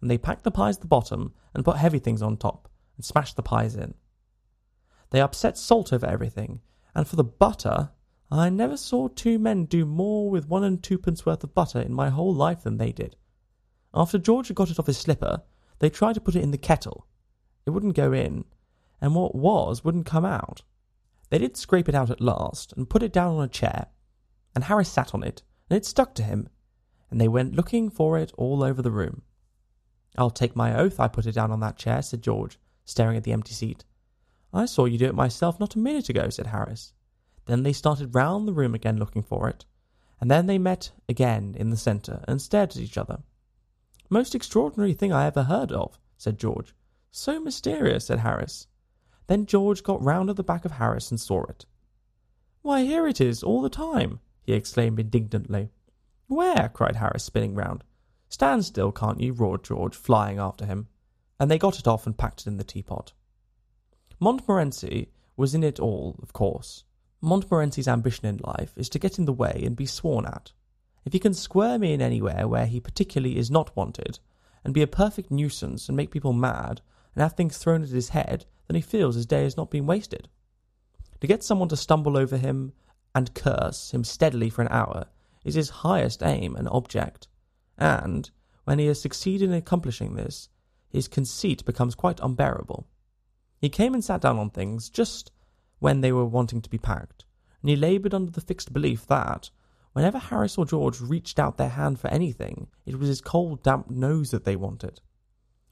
And 0.00 0.10
they 0.10 0.18
packed 0.18 0.44
the 0.44 0.50
pies 0.50 0.76
at 0.76 0.82
the 0.82 0.86
bottom 0.86 1.32
and 1.54 1.64
put 1.64 1.76
heavy 1.76 1.98
things 1.98 2.20
on 2.20 2.36
top, 2.36 2.68
and 2.96 3.04
smashed 3.04 3.36
the 3.36 3.42
pies 3.42 3.74
in. 3.74 3.94
They 5.10 5.20
upset 5.20 5.56
salt 5.56 5.92
over 5.92 6.06
everything, 6.06 6.60
and 6.94 7.08
for 7.08 7.16
the 7.16 7.24
butter, 7.24 7.90
I 8.30 8.48
never 8.48 8.76
saw 8.76 9.08
two 9.08 9.38
men 9.38 9.64
do 9.64 9.84
more 9.84 10.30
with 10.30 10.48
one 10.48 10.62
and 10.62 10.82
twopence 10.82 11.24
worth 11.24 11.42
of 11.42 11.54
butter 11.54 11.80
in 11.80 11.92
my 11.92 12.10
whole 12.10 12.34
life 12.34 12.62
than 12.62 12.76
they 12.76 12.92
did. 12.92 13.16
After 13.94 14.18
George 14.18 14.48
had 14.48 14.56
got 14.56 14.70
it 14.70 14.78
off 14.78 14.86
his 14.86 14.98
slipper, 14.98 15.42
they 15.80 15.90
tried 15.90 16.14
to 16.14 16.20
put 16.20 16.36
it 16.36 16.42
in 16.42 16.50
the 16.50 16.58
kettle. 16.58 17.06
It 17.66 17.70
wouldn't 17.70 17.96
go 17.96 18.12
in, 18.12 18.44
and 19.00 19.14
what 19.14 19.34
was 19.34 19.82
wouldn't 19.82 20.06
come 20.06 20.24
out. 20.24 20.62
They 21.30 21.38
did 21.38 21.56
scrape 21.56 21.88
it 21.88 21.94
out 21.94 22.10
at 22.10 22.20
last, 22.20 22.72
and 22.76 22.90
put 22.90 23.02
it 23.02 23.12
down 23.12 23.36
on 23.36 23.44
a 23.44 23.48
chair, 23.48 23.86
and 24.54 24.64
Harris 24.64 24.88
sat 24.88 25.14
on 25.14 25.22
it, 25.22 25.42
and 25.68 25.76
it 25.76 25.86
stuck 25.86 26.14
to 26.16 26.22
him, 26.22 26.48
and 27.10 27.20
they 27.20 27.28
went 27.28 27.54
looking 27.54 27.88
for 27.88 28.18
it 28.18 28.32
all 28.36 28.62
over 28.62 28.82
the 28.82 28.90
room. 28.90 29.22
I'll 30.18 30.30
take 30.30 30.56
my 30.56 30.76
oath 30.76 30.98
I 30.98 31.08
put 31.08 31.26
it 31.26 31.32
down 31.32 31.52
on 31.52 31.60
that 31.60 31.78
chair, 31.78 32.02
said 32.02 32.22
George, 32.22 32.58
staring 32.84 33.16
at 33.16 33.24
the 33.24 33.32
empty 33.32 33.54
seat. 33.54 33.84
I 34.52 34.66
saw 34.66 34.84
you 34.84 34.98
do 34.98 35.06
it 35.06 35.14
myself 35.14 35.60
not 35.60 35.76
a 35.76 35.78
minute 35.78 36.08
ago, 36.08 36.28
said 36.30 36.48
Harris. 36.48 36.92
Then 37.46 37.62
they 37.62 37.72
started 37.72 38.14
round 38.14 38.48
the 38.48 38.52
room 38.52 38.74
again 38.74 38.98
looking 38.98 39.22
for 39.22 39.48
it, 39.48 39.64
and 40.20 40.30
then 40.30 40.46
they 40.46 40.58
met 40.58 40.90
again 41.08 41.54
in 41.56 41.70
the 41.70 41.76
centre 41.76 42.24
and 42.26 42.42
stared 42.42 42.70
at 42.70 42.78
each 42.78 42.98
other. 42.98 43.22
Most 44.08 44.34
extraordinary 44.34 44.92
thing 44.92 45.12
I 45.12 45.26
ever 45.26 45.44
heard 45.44 45.70
of, 45.70 45.98
said 46.18 46.38
George. 46.38 46.74
So 47.12 47.38
mysterious, 47.40 48.06
said 48.06 48.18
Harris. 48.18 48.66
Then 49.30 49.46
George 49.46 49.84
got 49.84 50.02
round 50.02 50.28
at 50.28 50.34
the 50.34 50.42
back 50.42 50.64
of 50.64 50.72
Harris 50.72 51.12
and 51.12 51.20
saw 51.20 51.44
it. 51.44 51.64
Why, 52.62 52.82
here 52.82 53.06
it 53.06 53.20
is, 53.20 53.44
all 53.44 53.62
the 53.62 53.70
time, 53.70 54.18
he 54.42 54.54
exclaimed 54.54 54.98
indignantly. 54.98 55.70
Where? 56.26 56.68
cried 56.68 56.96
Harris, 56.96 57.22
spinning 57.22 57.54
round. 57.54 57.84
Stand 58.28 58.64
still, 58.64 58.90
can't 58.90 59.20
you? 59.20 59.32
roared 59.32 59.62
George, 59.62 59.94
flying 59.94 60.40
after 60.40 60.66
him. 60.66 60.88
And 61.38 61.48
they 61.48 61.58
got 61.58 61.78
it 61.78 61.86
off 61.86 62.06
and 62.06 62.18
packed 62.18 62.40
it 62.40 62.46
in 62.48 62.56
the 62.56 62.64
teapot. 62.64 63.12
Montmorency 64.18 65.12
was 65.36 65.54
in 65.54 65.62
it 65.62 65.78
all, 65.78 66.18
of 66.20 66.32
course, 66.32 66.82
Montmorency's 67.20 67.86
ambition 67.86 68.26
in 68.26 68.40
life 68.42 68.72
is 68.76 68.88
to 68.88 68.98
get 68.98 69.16
in 69.16 69.26
the 69.26 69.32
way 69.32 69.62
and 69.64 69.76
be 69.76 69.86
sworn 69.86 70.26
at. 70.26 70.50
If 71.04 71.12
he 71.12 71.20
can 71.20 71.34
squirm 71.34 71.84
in 71.84 72.02
anywhere 72.02 72.48
where 72.48 72.66
he 72.66 72.80
particularly 72.80 73.38
is 73.38 73.48
not 73.48 73.76
wanted, 73.76 74.18
and 74.64 74.74
be 74.74 74.82
a 74.82 74.88
perfect 74.88 75.30
nuisance 75.30 75.88
and 75.88 75.96
make 75.96 76.10
people 76.10 76.32
mad, 76.32 76.80
and 77.14 77.22
have 77.22 77.34
things 77.34 77.58
thrown 77.58 77.82
at 77.82 77.88
his 77.88 78.10
head, 78.10 78.46
then 78.66 78.76
he 78.76 78.80
feels 78.80 79.14
his 79.14 79.26
day 79.26 79.44
has 79.44 79.56
not 79.56 79.70
been 79.70 79.86
wasted. 79.86 80.28
To 81.20 81.26
get 81.26 81.42
someone 81.42 81.68
to 81.68 81.76
stumble 81.76 82.16
over 82.16 82.36
him 82.36 82.72
and 83.14 83.34
curse 83.34 83.90
him 83.90 84.04
steadily 84.04 84.48
for 84.48 84.62
an 84.62 84.68
hour 84.70 85.06
is 85.44 85.54
his 85.54 85.70
highest 85.70 86.22
aim 86.22 86.54
and 86.56 86.68
object, 86.68 87.28
and 87.76 88.30
when 88.64 88.78
he 88.78 88.86
has 88.86 89.00
succeeded 89.00 89.48
in 89.48 89.54
accomplishing 89.54 90.14
this, 90.14 90.48
his 90.88 91.08
conceit 91.08 91.64
becomes 91.64 91.94
quite 91.94 92.20
unbearable. 92.20 92.86
He 93.58 93.68
came 93.68 93.94
and 93.94 94.04
sat 94.04 94.20
down 94.20 94.38
on 94.38 94.50
things 94.50 94.88
just 94.88 95.32
when 95.78 96.00
they 96.00 96.12
were 96.12 96.24
wanting 96.24 96.60
to 96.62 96.70
be 96.70 96.78
packed, 96.78 97.24
and 97.62 97.70
he 97.70 97.76
laboured 97.76 98.14
under 98.14 98.30
the 98.30 98.40
fixed 98.40 98.72
belief 98.72 99.06
that, 99.06 99.50
whenever 99.92 100.18
Harris 100.18 100.56
or 100.56 100.64
George 100.64 101.00
reached 101.00 101.38
out 101.38 101.56
their 101.56 101.70
hand 101.70 101.98
for 101.98 102.08
anything, 102.08 102.68
it 102.86 102.98
was 102.98 103.08
his 103.08 103.20
cold, 103.20 103.62
damp 103.62 103.90
nose 103.90 104.30
that 104.30 104.44
they 104.44 104.56
wanted. 104.56 105.00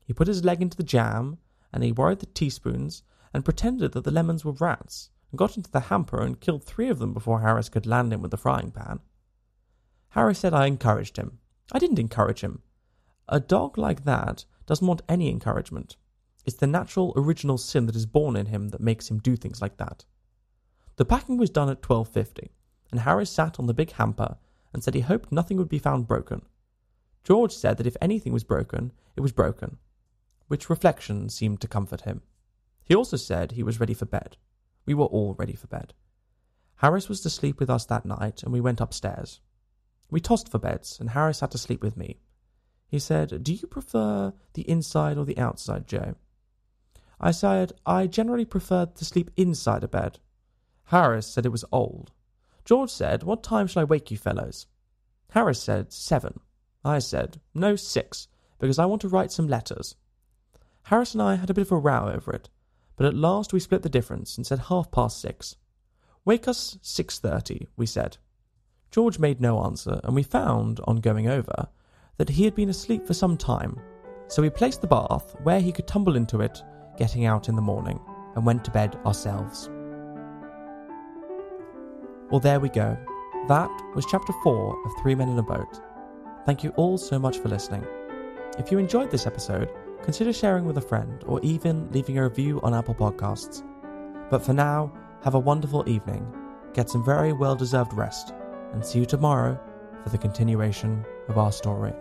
He 0.08 0.14
put 0.14 0.26
his 0.26 0.42
leg 0.42 0.62
into 0.62 0.78
the 0.78 0.82
jam, 0.82 1.36
and 1.70 1.84
he 1.84 1.92
worried 1.92 2.20
the 2.20 2.26
teaspoons, 2.26 3.02
and 3.34 3.44
pretended 3.44 3.92
that 3.92 4.04
the 4.04 4.10
lemons 4.10 4.42
were 4.42 4.52
rats, 4.52 5.10
and 5.30 5.38
got 5.38 5.58
into 5.58 5.70
the 5.70 5.80
hamper 5.80 6.22
and 6.22 6.40
killed 6.40 6.64
three 6.64 6.88
of 6.88 6.98
them 6.98 7.12
before 7.12 7.42
Harris 7.42 7.68
could 7.68 7.84
land 7.84 8.10
him 8.10 8.22
with 8.22 8.30
the 8.30 8.38
frying 8.38 8.70
pan. 8.70 9.00
Harris 10.12 10.38
said 10.38 10.54
I 10.54 10.64
encouraged 10.64 11.18
him. 11.18 11.40
I 11.72 11.78
didn't 11.78 11.98
encourage 11.98 12.40
him. 12.40 12.62
A 13.28 13.38
dog 13.38 13.76
like 13.76 14.04
that 14.04 14.46
doesn't 14.64 14.86
want 14.86 15.02
any 15.10 15.28
encouragement. 15.28 15.98
It's 16.46 16.56
the 16.56 16.66
natural, 16.66 17.12
original 17.14 17.58
sin 17.58 17.84
that 17.84 17.94
is 17.96 18.06
born 18.06 18.34
in 18.34 18.46
him 18.46 18.70
that 18.70 18.80
makes 18.80 19.10
him 19.10 19.18
do 19.18 19.36
things 19.36 19.60
like 19.60 19.76
that. 19.76 20.06
The 20.96 21.04
packing 21.04 21.36
was 21.36 21.50
done 21.50 21.68
at 21.68 21.82
12.50, 21.82 22.48
and 22.90 23.00
Harris 23.00 23.28
sat 23.28 23.60
on 23.60 23.66
the 23.66 23.74
big 23.74 23.92
hamper 23.92 24.38
and 24.72 24.82
said 24.82 24.94
he 24.94 25.02
hoped 25.02 25.30
nothing 25.30 25.58
would 25.58 25.68
be 25.68 25.78
found 25.78 26.08
broken. 26.08 26.40
George 27.24 27.52
said 27.52 27.76
that 27.76 27.86
if 27.86 27.98
anything 28.00 28.32
was 28.32 28.42
broken, 28.42 28.92
it 29.14 29.20
was 29.20 29.32
broken, 29.32 29.76
which 30.48 30.68
reflection 30.68 31.28
seemed 31.28 31.60
to 31.60 31.68
comfort 31.68 32.02
him. 32.02 32.22
He 32.82 32.94
also 32.94 33.16
said 33.16 33.52
he 33.52 33.62
was 33.62 33.80
ready 33.80 33.94
for 33.94 34.06
bed. 34.06 34.36
We 34.86 34.94
were 34.94 35.06
all 35.06 35.34
ready 35.34 35.54
for 35.54 35.66
bed. 35.66 35.94
Harris 36.76 37.08
was 37.08 37.20
to 37.20 37.30
sleep 37.30 37.60
with 37.60 37.70
us 37.70 37.84
that 37.86 38.06
night, 38.06 38.42
and 38.42 38.52
we 38.52 38.60
went 38.60 38.80
upstairs. 38.80 39.40
We 40.10 40.20
tossed 40.20 40.50
for 40.50 40.58
beds, 40.58 40.98
and 40.98 41.10
Harris 41.10 41.40
had 41.40 41.50
to 41.52 41.58
sleep 41.58 41.82
with 41.82 41.96
me. 41.96 42.18
He 42.88 42.98
said, 42.98 43.42
Do 43.42 43.52
you 43.52 43.66
prefer 43.66 44.32
the 44.54 44.68
inside 44.68 45.18
or 45.18 45.24
the 45.24 45.38
outside, 45.38 45.86
Joe? 45.86 46.14
I 47.20 47.32
said 47.32 47.72
I 47.84 48.06
generally 48.06 48.44
preferred 48.44 48.94
to 48.96 49.04
sleep 49.04 49.30
inside 49.36 49.84
a 49.84 49.88
bed. 49.88 50.18
Harris 50.84 51.26
said 51.26 51.44
it 51.44 51.52
was 51.52 51.64
old. 51.70 52.12
George 52.64 52.90
said, 52.90 53.22
What 53.22 53.42
time 53.42 53.66
shall 53.66 53.82
I 53.82 53.84
wake 53.84 54.10
you 54.10 54.16
fellows? 54.16 54.66
Harris 55.30 55.60
said, 55.60 55.92
Seven. 55.92 56.40
I 56.84 57.00
said, 57.00 57.40
No, 57.54 57.76
six, 57.76 58.28
because 58.58 58.78
I 58.78 58.86
want 58.86 59.02
to 59.02 59.08
write 59.08 59.32
some 59.32 59.48
letters. 59.48 59.96
Harris 60.88 61.12
and 61.12 61.20
I 61.20 61.34
had 61.34 61.50
a 61.50 61.54
bit 61.54 61.66
of 61.66 61.72
a 61.72 61.76
row 61.76 62.10
over 62.14 62.32
it, 62.32 62.48
but 62.96 63.04
at 63.04 63.14
last 63.14 63.52
we 63.52 63.60
split 63.60 63.82
the 63.82 63.90
difference 63.90 64.38
and 64.38 64.46
said 64.46 64.58
half 64.58 64.90
past 64.90 65.20
six. 65.20 65.56
Wake 66.24 66.48
us 66.48 66.78
six 66.80 67.18
thirty, 67.18 67.68
we 67.76 67.84
said. 67.84 68.16
George 68.90 69.18
made 69.18 69.38
no 69.38 69.62
answer, 69.64 70.00
and 70.02 70.14
we 70.14 70.22
found, 70.22 70.80
on 70.84 70.96
going 70.96 71.28
over, 71.28 71.68
that 72.16 72.30
he 72.30 72.44
had 72.44 72.54
been 72.54 72.70
asleep 72.70 73.06
for 73.06 73.12
some 73.12 73.36
time, 73.36 73.78
so 74.28 74.40
we 74.40 74.48
placed 74.48 74.80
the 74.80 74.86
bath 74.86 75.36
where 75.42 75.60
he 75.60 75.72
could 75.72 75.86
tumble 75.86 76.16
into 76.16 76.40
it 76.40 76.62
getting 76.96 77.26
out 77.26 77.50
in 77.50 77.54
the 77.54 77.60
morning 77.60 78.00
and 78.34 78.46
went 78.46 78.64
to 78.64 78.70
bed 78.70 78.98
ourselves. 79.04 79.68
Well, 82.30 82.40
there 82.40 82.60
we 82.60 82.70
go. 82.70 82.96
That 83.46 83.70
was 83.94 84.06
chapter 84.10 84.32
4 84.42 84.86
of 84.86 84.92
Three 85.02 85.14
Men 85.14 85.28
in 85.28 85.38
a 85.38 85.42
Boat. 85.42 85.82
Thank 86.46 86.64
you 86.64 86.70
all 86.76 86.96
so 86.96 87.18
much 87.18 87.36
for 87.40 87.50
listening. 87.50 87.86
If 88.58 88.72
you 88.72 88.78
enjoyed 88.78 89.10
this 89.10 89.26
episode, 89.26 89.70
consider 90.08 90.32
sharing 90.32 90.64
with 90.64 90.78
a 90.78 90.80
friend 90.80 91.22
or 91.26 91.38
even 91.42 91.86
leaving 91.92 92.16
a 92.16 92.22
review 92.22 92.58
on 92.62 92.72
Apple 92.72 92.94
Podcasts. 92.94 93.62
But 94.30 94.42
for 94.42 94.54
now, 94.54 94.90
have 95.22 95.34
a 95.34 95.38
wonderful 95.38 95.86
evening, 95.86 96.26
get 96.72 96.88
some 96.88 97.04
very 97.04 97.34
well 97.34 97.54
deserved 97.54 97.92
rest, 97.92 98.32
and 98.72 98.82
see 98.82 99.00
you 99.00 99.04
tomorrow 99.04 99.60
for 100.02 100.08
the 100.08 100.16
continuation 100.16 101.04
of 101.28 101.36
our 101.36 101.52
story. 101.52 101.92